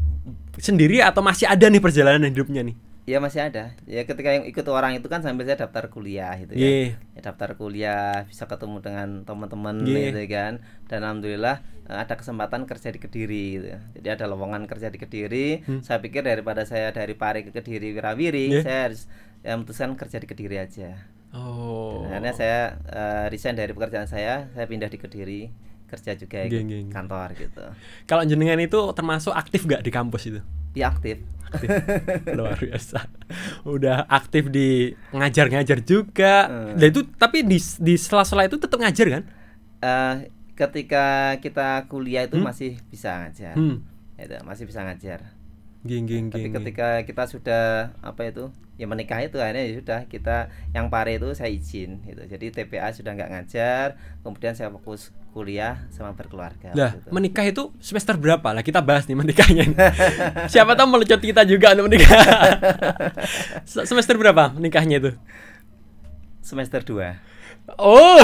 sendiri 0.58 1.00
atau 1.00 1.20
masih 1.20 1.46
ada 1.46 1.66
nih 1.66 1.80
perjalanan 1.80 2.26
hidupnya 2.26 2.62
nih? 2.64 2.76
Ya 3.06 3.22
masih 3.22 3.38
ada. 3.38 3.78
Ya 3.86 4.02
ketika 4.02 4.34
yang 4.34 4.50
ikut 4.50 4.66
orang 4.66 4.98
itu 4.98 5.06
kan 5.06 5.22
sambil 5.22 5.46
saya 5.46 5.62
daftar 5.62 5.94
kuliah 5.94 6.34
gitu 6.42 6.58
Iya. 6.58 6.66
ya. 6.66 6.86
Ya, 7.14 7.20
daftar 7.22 7.54
kuliah 7.54 8.26
bisa 8.26 8.50
ketemu 8.50 8.82
dengan 8.82 9.22
teman-teman 9.22 9.86
Iya. 9.86 10.10
gitu 10.10 10.22
kan. 10.26 10.54
Dan 10.90 11.00
alhamdulillah 11.06 11.62
eh, 11.86 11.98
ada 12.02 12.18
kesempatan 12.18 12.66
kerja 12.66 12.90
di 12.90 12.98
Kediri 12.98 13.46
gitu. 13.54 13.68
Jadi 13.94 14.08
ada 14.10 14.26
lowongan 14.26 14.66
kerja 14.66 14.90
di 14.90 14.98
Kediri. 14.98 15.62
Saya 15.80 16.02
pikir 16.02 16.26
daripada 16.26 16.66
saya 16.66 16.90
dari 16.90 17.14
Pare 17.14 17.46
ke 17.46 17.54
Kediri 17.54 17.94
Wirawiri, 17.94 18.50
Hmm. 18.50 18.56
Iya. 18.58 18.62
saya 18.66 18.80
harus 18.90 19.02
ya, 19.40 19.54
memutuskan 19.54 19.94
kerja 19.94 20.18
di 20.18 20.26
Kediri 20.26 20.58
aja. 20.58 20.98
Oh. 21.30 22.02
Dan 22.02 22.26
akhirnya 22.26 22.34
saya 22.34 22.60
eh, 22.90 23.26
resign 23.30 23.54
dari 23.54 23.70
pekerjaan 23.70 24.10
saya, 24.10 24.50
saya 24.50 24.66
pindah 24.66 24.90
di 24.90 24.98
Kediri 24.98 25.42
kerja 25.96 26.12
juga 26.14 26.44
ikut 26.44 26.52
Geng, 26.52 26.68
geng. 26.68 26.88
kantor 26.92 27.28
gitu. 27.34 27.64
Kalau 28.04 28.24
jenengan 28.24 28.60
itu 28.60 28.80
termasuk 28.92 29.32
aktif 29.32 29.64
gak 29.64 29.80
di 29.80 29.90
kampus 29.90 30.28
itu? 30.28 30.42
Ya 30.76 30.92
aktif. 30.92 31.24
Aktif. 31.46 31.70
Luar 32.36 32.60
biasa. 32.60 33.08
Udah 33.64 34.04
aktif 34.06 34.52
di 34.52 34.92
ngajar-ngajar 35.10 35.80
juga. 35.82 36.34
Hmm. 36.46 36.76
Dan 36.76 36.88
itu 36.92 37.02
tapi 37.16 37.42
di 37.42 37.56
di 37.58 37.96
sela-sela 37.96 38.44
itu 38.44 38.60
tetap 38.60 38.76
ngajar 38.76 39.08
kan? 39.08 39.24
Eh, 39.80 40.16
ketika 40.54 41.06
kita 41.40 41.88
kuliah 41.88 42.28
itu 42.28 42.36
Hmm? 42.36 42.48
masih 42.48 42.76
bisa 42.88 43.24
ngajar. 43.24 43.56
Hmm. 43.56 43.84
Itu 44.16 44.36
masih 44.44 44.64
bisa 44.66 44.84
ngajar. 44.84 45.35
Geng 45.86 46.10
geng 46.10 46.34
Tapi 46.34 46.50
geng. 46.50 46.52
geng. 46.52 46.56
ketika 46.66 46.88
kita 47.06 47.24
sudah 47.30 47.64
apa 48.02 48.26
itu 48.26 48.50
ya 48.76 48.90
menikah 48.90 49.22
itu 49.22 49.38
akhirnya 49.38 49.70
ya 49.70 49.74
sudah 49.80 50.00
kita 50.10 50.50
yang 50.74 50.90
pare 50.90 51.16
itu 51.16 51.30
saya 51.32 51.54
izin 51.54 52.02
gitu. 52.04 52.26
Jadi 52.26 52.50
TPA 52.52 52.90
sudah 52.92 53.14
nggak 53.14 53.30
ngajar, 53.32 53.88
kemudian 54.26 54.58
saya 54.58 54.74
fokus 54.74 55.14
kuliah 55.32 55.86
sama 55.94 56.18
berkeluarga. 56.18 56.74
Lah, 56.74 56.92
gitu. 56.98 57.08
menikah 57.14 57.46
itu 57.46 57.70
semester 57.78 58.18
berapa? 58.18 58.50
Lah 58.50 58.66
kita 58.66 58.82
bahas 58.82 59.06
nih 59.06 59.14
menikahnya. 59.14 59.66
Siapa 60.52 60.74
tahu 60.74 60.90
melecot 60.90 61.22
kita 61.22 61.46
juga 61.46 61.78
untuk 61.78 61.94
menikah. 61.94 62.18
Se- 63.70 63.86
semester 63.86 64.18
berapa 64.18 64.52
menikahnya 64.58 64.98
itu? 65.00 65.12
semester 66.46 66.86
2 66.86 67.35
Oh. 67.82 68.22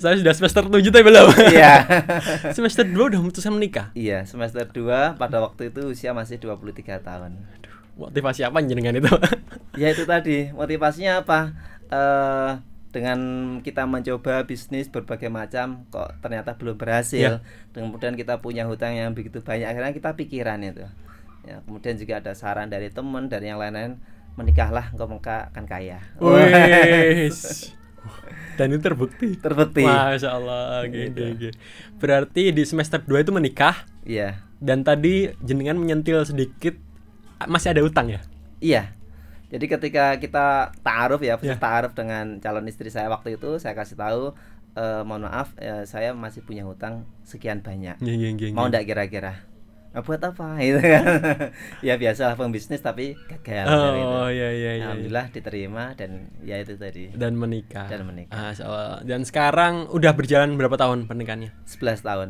Saya 0.00 0.16
sudah 0.16 0.32
semester 0.32 0.64
7 0.64 0.88
tapi 0.88 1.04
belum. 1.04 1.28
Iya. 1.52 1.84
semester 2.56 2.88
2 2.88 2.96
udah 2.96 3.20
memutuskan 3.20 3.52
menikah. 3.52 3.92
iya, 3.92 4.24
semester 4.24 4.64
2 4.64 5.20
pada 5.20 5.36
waktu 5.44 5.68
itu 5.68 5.92
usia 5.92 6.16
masih 6.16 6.40
23 6.40 7.04
tahun. 7.04 7.36
Motivasi 8.00 8.48
apa 8.48 8.64
jenengan 8.64 8.96
itu? 8.96 9.12
Ya 9.72 9.88
itu 9.88 10.04
tadi, 10.04 10.52
motivasinya 10.52 11.24
apa? 11.24 11.56
Eh 11.88 12.60
dengan 12.92 13.18
kita 13.64 13.88
mencoba 13.88 14.44
bisnis 14.44 14.92
berbagai 14.92 15.32
macam 15.32 15.88
kok 15.88 16.12
ternyata 16.20 16.60
belum 16.60 16.76
berhasil. 16.76 17.40
Dan 17.72 17.88
kemudian 17.88 18.14
kita 18.20 18.44
punya 18.44 18.68
hutang 18.68 18.92
yang 18.92 19.16
begitu 19.16 19.40
banyak 19.40 19.64
akhirnya 19.64 19.96
kita 19.96 20.12
pikiran 20.12 20.60
itu. 20.60 20.84
Ya, 21.42 21.64
kemudian 21.64 21.96
juga 21.98 22.20
ada 22.22 22.36
saran 22.36 22.68
dari 22.70 22.92
teman 22.92 23.26
dari 23.26 23.50
yang 23.50 23.58
lain-lain 23.58 23.98
menikahlah 24.34 24.88
engkau 24.90 25.06
mengka 25.06 25.52
akan 25.52 25.64
kaya. 25.66 25.98
Wis. 26.18 27.70
Dan 28.58 28.68
itu 28.74 28.82
terbukti. 28.84 29.38
Terbukti. 29.38 29.82
Masya 29.82 30.28
Allah. 30.28 30.84
Gitu. 30.84 31.08
oke, 31.08 31.22
oke. 31.32 31.50
Berarti 31.96 32.52
di 32.52 32.62
semester 32.62 33.00
2 33.00 33.24
itu 33.24 33.32
menikah 33.32 33.86
Iya. 34.02 34.42
dan 34.58 34.82
tadi 34.82 35.30
jenengan 35.40 35.78
menyentil 35.78 36.22
sedikit 36.22 36.74
masih 37.44 37.74
ada 37.74 37.82
utang 37.82 38.10
ya? 38.10 38.20
Iya. 38.58 38.90
Jadi 39.48 39.66
ketika 39.68 40.16
kita 40.16 40.72
taaruf 40.82 41.20
ya, 41.20 41.38
Iya. 41.38 41.56
taaruf 41.56 41.92
dengan 41.92 42.38
calon 42.38 42.66
istri 42.66 42.88
saya 42.88 43.06
waktu 43.06 43.36
itu, 43.36 43.58
saya 43.58 43.76
kasih 43.76 43.94
tahu, 43.94 44.32
eh, 44.74 45.02
mohon 45.02 45.28
maaf, 45.28 45.52
eh, 45.58 45.84
saya 45.84 46.16
masih 46.16 46.42
punya 46.42 46.64
hutang 46.64 47.04
sekian 47.22 47.60
banyak. 47.60 48.00
Geng, 48.00 48.18
geng, 48.18 48.36
geng, 48.36 48.52
Mau 48.54 48.66
geng. 48.66 48.74
ndak 48.74 48.84
kira-kira? 48.86 49.44
Buat 49.94 50.24
apa? 50.24 50.56
Gitu 50.64 50.80
kan. 50.80 51.04
ya 51.80 51.94
biasalah 51.94 52.34
pembisnis 52.34 52.80
tapi 52.80 53.12
gagal. 53.28 53.64
kan 53.64 53.92
gitu. 53.92 54.08
Oh 54.08 54.28
iya 54.28 54.48
iya 54.50 54.70
iya. 54.74 54.84
Alhamdulillah 54.88 55.26
diterima 55.28 55.92
dan 55.92 56.10
ya 56.40 56.56
itu 56.56 56.74
tadi. 56.74 57.12
Dan 57.12 57.36
menikah. 57.36 57.86
Dan 57.86 58.04
menikah. 58.04 58.32
Masya 58.32 58.64
Allah. 58.64 59.00
Dan 59.02 59.22
sekarang 59.22 59.86
udah 59.88 60.12
berjalan 60.12 60.56
berapa 60.56 60.74
tahun 60.74 61.04
pernikahannya? 61.04 61.52
11 61.64 62.00
tahun. 62.00 62.28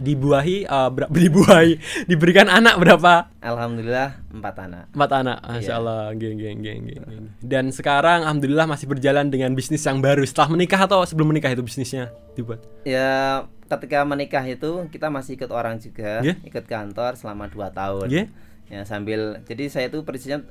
Dibuahi 0.00 0.64
eh, 0.64 0.88
ber- 0.88 1.12
dibuahi 1.18 1.72
diberikan 2.06 2.46
anak 2.46 2.78
berapa? 2.78 3.28
Alhamdulillah 3.38 4.16
empat 4.30 4.54
anak. 4.56 4.84
Empat 4.90 5.10
anak, 5.12 5.38
masya 5.42 5.60
Iya. 5.66 5.76
Allah, 5.76 6.00
geng, 6.14 6.38
geng, 6.38 6.58
geng, 6.62 6.80
geng, 6.86 7.02
geng. 7.04 7.26
Dan 7.42 7.68
sekarang, 7.68 8.24
alhamdulillah 8.24 8.64
masih 8.64 8.86
berjalan 8.86 9.28
dengan 9.28 9.52
bisnis 9.52 9.82
yang 9.82 10.00
baru. 10.00 10.24
Setelah 10.24 10.56
menikah 10.56 10.80
atau 10.80 11.04
sebelum 11.04 11.28
menikah 11.28 11.50
itu 11.50 11.60
bisnisnya 11.60 12.08
dibuat? 12.32 12.64
Ya 12.80 13.44
ketika 13.70 14.02
menikah 14.02 14.42
itu 14.42 14.90
kita 14.90 15.06
masih 15.06 15.38
ikut 15.38 15.50
orang 15.54 15.78
juga, 15.78 16.18
Iya. 16.26 16.34
ikut 16.42 16.66
kantor 16.66 17.14
selama 17.14 17.46
2 17.46 17.70
tahun. 17.70 18.08
Iya. 18.10 18.24
Ya 18.70 18.80
sambil 18.82 19.42
jadi 19.46 19.70
saya 19.70 19.86
itu 19.86 20.02
prinsipnya 20.02 20.42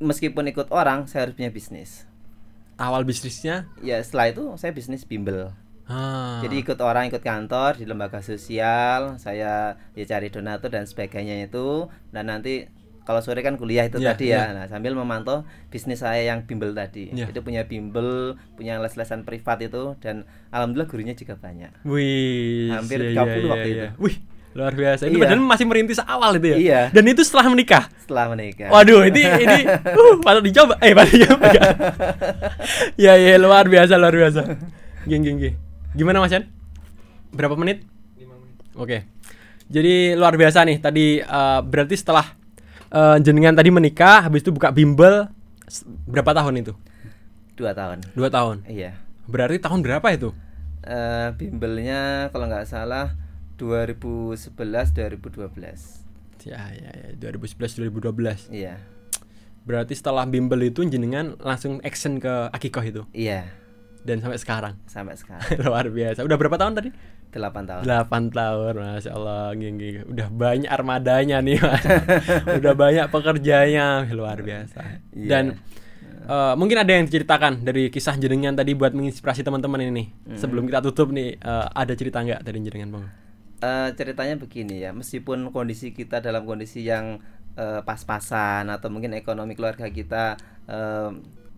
meskipun 0.00 0.48
ikut 0.48 0.72
orang 0.72 1.04
saya 1.04 1.28
harus 1.28 1.36
punya 1.36 1.52
bisnis. 1.52 2.08
Awal 2.80 3.04
bisnisnya? 3.04 3.68
Ya 3.84 4.00
setelah 4.02 4.32
itu 4.32 4.44
saya 4.56 4.72
bisnis 4.72 5.04
bimbel. 5.06 5.52
Ah. 5.84 6.40
Jadi 6.40 6.64
ikut 6.64 6.80
orang 6.80 7.12
ikut 7.12 7.20
kantor 7.20 7.76
di 7.76 7.84
lembaga 7.84 8.24
sosial, 8.24 9.20
saya 9.20 9.76
ya 9.92 10.04
cari 10.08 10.32
donatur 10.32 10.72
dan 10.72 10.88
sebagainya 10.88 11.44
itu 11.44 11.92
dan 12.08 12.32
nanti 12.32 12.72
kalau 13.04 13.20
sore 13.20 13.44
kan 13.44 13.60
kuliah 13.60 13.84
itu 13.84 14.00
Iya, 14.00 14.16
tadi 14.16 14.32
ya. 14.32 14.56
Nah, 14.56 14.64
sambil 14.64 14.96
memantau 14.96 15.44
bisnis 15.68 16.00
saya 16.00 16.24
yang 16.24 16.48
bimbel 16.48 16.72
tadi. 16.72 17.12
Iya. 17.12 17.28
Itu 17.28 17.44
punya 17.44 17.68
bimbel, 17.68 18.40
punya 18.56 18.80
les-lesan 18.80 19.28
privat 19.28 19.60
itu 19.60 19.92
dan 20.00 20.24
alhamdulillah 20.48 20.88
gurunya 20.88 21.12
juga 21.12 21.36
banyak. 21.36 21.84
Wih, 21.84 22.72
Hampir 22.72 23.12
iya, 23.12 23.20
30 23.20 23.44
iya, 23.44 23.48
waktu 23.52 23.68
iya, 23.68 23.76
itu. 23.76 23.86
Wih, 24.00 24.16
luar 24.56 24.72
biasa. 24.72 25.02
Itu 25.04 25.20
Iya. 25.20 25.22
padahal 25.28 25.40
masih 25.44 25.66
merintis 25.68 26.00
awal 26.00 26.30
itu 26.40 26.46
ya. 26.48 26.56
Iya. 26.56 26.80
Dan 26.96 27.04
itu 27.12 27.20
setelah 27.20 27.52
menikah. 27.52 27.84
Setelah 28.00 28.24
menikah. 28.32 28.68
Waduh, 28.72 29.04
ini 29.04 29.20
ini 29.20 29.58
uh, 30.00 30.14
patut 30.24 30.42
dicoba. 30.48 30.74
Eh, 30.80 30.96
patut 30.96 31.12
dicoba. 31.12 31.44
ya, 33.04 33.20
ya, 33.20 33.36
luar 33.36 33.68
biasa, 33.68 34.00
luar 34.00 34.16
biasa. 34.16 34.48
Geng, 35.04 35.20
geng, 35.20 35.36
geng. 35.36 35.56
Gimana 35.92 36.24
Mas 36.24 36.32
Yan? 36.32 36.48
Berapa 37.36 37.52
menit? 37.60 37.84
5 38.16 38.32
menit. 38.32 38.56
Oke. 38.80 38.98
Jadi 39.68 40.16
luar 40.16 40.40
biasa 40.40 40.64
nih 40.64 40.80
tadi 40.80 41.20
uh, 41.20 41.60
berarti 41.60 41.96
setelah 42.00 42.36
uh, 42.94 43.18
jenengan 43.18 43.52
tadi 43.52 43.74
menikah 43.74 44.30
habis 44.30 44.46
itu 44.46 44.54
buka 44.54 44.70
bimbel 44.70 45.26
berapa 46.06 46.30
tahun 46.30 46.62
itu? 46.62 46.72
Dua 47.58 47.74
tahun. 47.74 47.98
Dua 48.14 48.30
tahun. 48.30 48.62
Iya. 48.70 48.94
Berarti 49.26 49.58
tahun 49.58 49.82
berapa 49.82 50.06
itu? 50.14 50.30
Eh, 50.84 51.28
bimbelnya 51.34 52.28
kalau 52.28 52.44
nggak 52.44 52.68
salah 52.68 53.16
2011 53.56 54.52
2012. 54.92 56.04
Ya 56.44 56.60
ya 56.76 56.90
ya 56.92 57.08
2011 57.16 57.80
2012. 57.80 58.52
Iya. 58.52 58.76
Berarti 59.64 59.96
setelah 59.96 60.28
bimbel 60.28 60.60
itu 60.68 60.84
jenengan 60.84 61.40
langsung 61.40 61.80
action 61.80 62.20
ke 62.20 62.52
akikoh 62.52 62.84
itu 62.84 63.02
Iya. 63.16 63.48
dan 64.04 64.20
sampai 64.20 64.36
sekarang. 64.36 64.74
Sampai 64.84 65.16
sekarang 65.16 65.48
luar 65.64 65.88
biasa. 65.88 66.20
Udah 66.20 66.36
berapa 66.36 66.60
tahun 66.60 66.76
tadi? 66.76 66.90
8 67.38 67.66
tahun. 67.66 67.82
8 67.82 68.30
tahun, 68.30 68.72
masya 68.78 69.10
Allah, 69.14 69.54
nggih. 69.54 70.06
udah 70.10 70.28
banyak 70.30 70.70
armadanya 70.70 71.38
nih, 71.42 71.58
Mas. 71.58 71.84
udah 72.62 72.74
banyak 72.74 73.06
pekerjanya, 73.10 74.06
luar 74.10 74.40
biasa. 74.40 75.02
Iya. 75.14 75.28
Dan 75.28 75.44
eh, 76.26 76.54
mungkin 76.54 76.78
ada 76.78 76.90
yang 76.94 77.04
diceritakan 77.10 77.66
dari 77.66 77.90
kisah 77.90 78.14
jenengan 78.18 78.54
tadi 78.54 78.72
buat 78.74 78.94
menginspirasi 78.94 79.42
teman-teman 79.42 79.82
ini. 79.90 80.14
Sebelum 80.38 80.66
kita 80.70 80.80
tutup 80.84 81.10
nih, 81.10 81.38
eh, 81.38 81.66
ada 81.70 81.92
cerita 81.98 82.22
nggak 82.22 82.40
dari 82.42 82.58
jenengan 82.62 82.90
bang? 83.00 83.06
Eh, 83.64 83.88
ceritanya 83.96 84.36
begini 84.36 84.84
ya, 84.84 84.92
meskipun 84.92 85.48
kondisi 85.48 85.96
kita 85.96 86.20
dalam 86.20 86.44
kondisi 86.44 86.84
yang 86.84 87.16
eh, 87.56 87.80
pas-pasan 87.80 88.68
atau 88.68 88.92
mungkin 88.92 89.16
ekonomi 89.16 89.56
keluarga 89.56 89.88
kita 89.88 90.36
eh, 90.68 91.10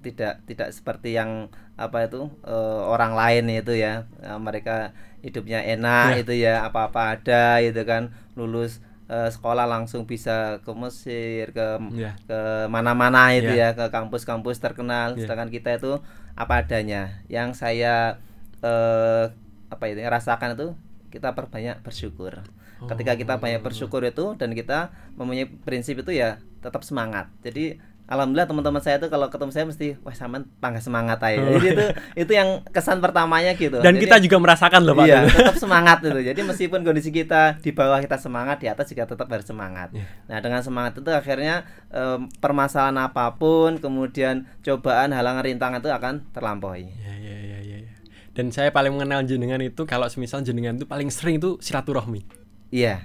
tidak 0.06 0.46
tidak 0.46 0.68
seperti 0.70 1.18
yang 1.18 1.50
apa 1.74 2.06
itu 2.06 2.30
eh, 2.46 2.80
orang 2.86 3.12
lain 3.18 3.44
itu 3.50 3.74
ya, 3.74 4.06
Eh, 4.22 4.38
mereka 4.38 4.94
hidupnya 5.20 5.58
enak 5.66 6.08
Ya. 6.14 6.20
itu 6.22 6.32
ya 6.36 6.54
apa-apa 6.62 7.18
ada 7.18 7.58
gitu 7.60 7.82
kan, 7.82 8.14
lulus 8.38 8.78
eh, 9.06 9.30
sekolah 9.30 9.66
langsung 9.66 10.02
bisa 10.06 10.62
ke 10.62 10.72
Mesir 10.72 11.50
ke 11.50 11.66
Ya. 11.94 12.14
ke 12.26 12.38
mana-mana 12.66 13.34
itu 13.34 13.50
Ya. 13.54 13.70
ya 13.74 13.78
ke 13.78 13.86
kampus-kampus 13.90 14.58
terkenal 14.58 15.14
Ya. 15.14 15.26
sedangkan 15.26 15.50
kita 15.50 15.78
itu 15.78 15.98
apa 16.34 16.62
adanya 16.62 17.02
yang 17.26 17.54
saya 17.54 18.18
eh, 18.62 19.24
apa 19.66 19.84
itu 19.90 20.00
rasakan 20.02 20.54
itu 20.58 20.68
kita 21.10 21.32
perbanyak 21.32 21.80
bersyukur 21.82 22.44
ketika 22.76 23.16
kita 23.16 23.34
banyak 23.40 23.64
bersyukur 23.64 24.04
itu 24.04 24.36
dan 24.36 24.52
kita 24.52 24.92
mempunyai 25.16 25.48
prinsip 25.64 25.96
itu 25.96 26.12
ya 26.12 26.36
tetap 26.60 26.84
semangat 26.84 27.32
jadi 27.40 27.80
alhamdulillah 28.06 28.46
teman-teman 28.46 28.78
saya 28.78 28.96
itu 28.98 29.06
kalau 29.06 29.26
ketemu 29.26 29.50
saya 29.50 29.64
mesti 29.66 29.98
wah 30.00 30.14
sama 30.14 30.46
tangga 30.62 30.78
semangat 30.78 31.18
aja 31.26 31.42
jadi 31.58 31.68
itu 31.74 31.84
itu 32.26 32.32
yang 32.32 32.62
kesan 32.70 33.02
pertamanya 33.02 33.52
gitu 33.54 33.82
Dan 33.82 33.98
Jadi- 33.98 34.02
kita 34.06 34.16
juga 34.22 34.36
merasakan 34.38 34.80
loh 34.82 34.94
Pak. 34.94 35.06
Iya, 35.06 35.20
tetap 35.26 35.56
semangat 35.58 35.98
itu. 36.02 36.20
Jadi 36.22 36.40
meskipun 36.42 36.80
kondisi 36.82 37.10
kita 37.10 37.58
di 37.58 37.70
bawah 37.70 37.98
kita 37.98 38.16
semangat, 38.16 38.62
di 38.62 38.66
atas 38.70 38.86
juga 38.88 39.04
tetap 39.04 39.26
harus 39.26 39.44
semangat. 39.44 39.90
Iya. 39.92 40.06
Nah, 40.30 40.38
dengan 40.40 40.60
semangat 40.62 40.96
itu 40.96 41.10
akhirnya 41.10 41.66
em, 41.90 42.30
permasalahan 42.38 42.96
apa 43.02 43.34
pun, 43.36 43.76
kemudian 43.78 44.46
cobaan, 44.62 45.10
halangan, 45.12 45.42
rintangan 45.44 45.78
itu 45.82 45.90
akan 45.90 46.14
terlampaui. 46.32 46.86
Ya, 46.88 47.14
ya, 47.18 47.36
ya, 47.36 47.58
ya, 47.60 47.76
ya. 47.84 47.92
Dan 48.32 48.52
saya 48.52 48.70
paling 48.70 48.94
mengenal 48.94 49.24
jenengan 49.24 49.60
itu 49.60 49.82
kalau 49.84 50.06
semisal 50.06 50.40
jenengan 50.40 50.76
itu 50.76 50.86
paling 50.86 51.10
sering 51.10 51.36
itu 51.42 51.58
silaturahmi. 51.58 52.22
Iya. 52.70 53.02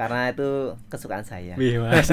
Karena 0.00 0.32
itu 0.32 0.72
kesukaan 0.88 1.28
saya. 1.28 1.60
Wih, 1.60 1.76
Mas. 1.84 2.08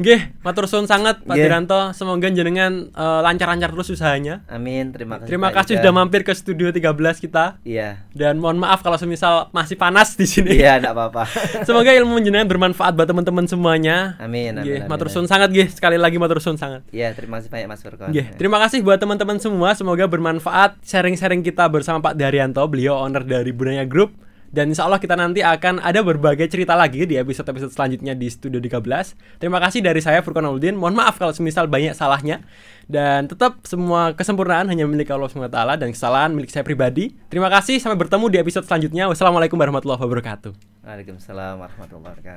Nggih, 0.00 0.40
matur 0.40 0.64
suwun 0.64 0.88
sangat 0.88 1.20
Pak. 1.20 1.36
Diranto. 1.36 1.92
Semoga 1.92 2.32
jenengan 2.32 2.88
eh, 2.88 3.20
lancar-lancar 3.20 3.76
terus 3.76 3.92
usahanya. 3.92 4.40
Amin. 4.48 4.88
Terima 4.96 5.20
kasih. 5.20 5.28
Terima 5.28 5.48
kasih 5.52 5.74
sudah 5.84 5.92
mampir 5.92 6.24
ke 6.24 6.32
studio 6.32 6.72
13 6.72 6.96
kita. 7.20 7.60
Iya. 7.60 8.08
Dan 8.16 8.40
mohon 8.40 8.56
maaf 8.56 8.80
kalau 8.80 8.96
semisal 8.96 9.52
masih 9.52 9.76
panas 9.76 10.16
di 10.16 10.24
sini. 10.24 10.56
Iya, 10.56 10.80
enggak 10.80 10.96
apa-apa. 10.96 11.28
Semoga 11.68 11.92
ilmu 11.92 12.24
jenengan 12.24 12.48
bermanfaat 12.48 12.96
buat 12.96 13.04
teman-teman 13.04 13.44
semuanya. 13.44 14.16
Amin, 14.16 14.56
amin, 14.56 14.64
Nggih, 14.64 14.78
amin, 14.80 14.88
matur 14.88 15.12
suwun 15.12 15.28
sangat 15.28 15.52
nggih. 15.52 15.68
Sekali 15.68 16.00
lagi 16.00 16.16
matur 16.16 16.40
suwun 16.40 16.56
sangat. 16.56 16.88
Iya, 16.88 17.12
terima 17.12 17.36
kasih 17.36 17.52
banyak 17.52 17.68
Mas 17.68 17.84
Furkon. 17.84 18.08
Nggih, 18.16 18.32
terima 18.40 18.56
kasih 18.64 18.80
buat 18.80 18.96
teman-teman 18.96 19.36
semua. 19.36 19.76
Semoga 19.76 20.08
bermanfaat 20.08 20.80
sharing-sharing 20.80 21.44
kita 21.44 21.68
bersama 21.68 22.00
Pak 22.00 22.16
Daryanto, 22.16 22.64
beliau 22.64 22.96
owner 22.96 23.20
dari 23.28 23.52
Bunaya 23.52 23.84
Group. 23.84 24.25
Dan 24.50 24.72
insya 24.72 24.86
Allah 24.86 25.02
kita 25.02 25.14
nanti 25.14 25.42
akan 25.42 25.82
ada 25.82 26.00
berbagai 26.02 26.46
cerita 26.50 26.74
lagi 26.74 27.06
di 27.06 27.18
episode-episode 27.18 27.72
selanjutnya 27.72 28.14
di 28.14 28.26
Studio 28.30 28.58
13. 28.62 29.42
Terima 29.42 29.58
kasih 29.58 29.82
dari 29.82 30.00
saya 30.02 30.22
Furqan 30.22 30.46
Auluddin. 30.46 30.74
Mohon 30.78 31.02
maaf 31.04 31.18
kalau 31.18 31.34
semisal 31.34 31.66
banyak 31.66 31.94
salahnya. 31.94 32.42
Dan 32.86 33.26
tetap 33.26 33.62
semua 33.66 34.14
kesempurnaan 34.14 34.70
hanya 34.70 34.86
milik 34.86 35.10
Allah 35.10 35.26
SWT 35.26 35.58
dan 35.82 35.88
kesalahan 35.90 36.30
milik 36.30 36.54
saya 36.54 36.62
pribadi. 36.62 37.18
Terima 37.26 37.50
kasih, 37.50 37.82
sampai 37.82 37.98
bertemu 37.98 38.30
di 38.30 38.38
episode 38.38 38.62
selanjutnya. 38.62 39.10
Wassalamualaikum 39.10 39.58
warahmatullahi 39.58 39.98
wabarakatuh. 39.98 40.54
Waalaikumsalam 40.86 41.58
warahmatullahi 41.58 42.14
wabarakatuh. 42.14 42.34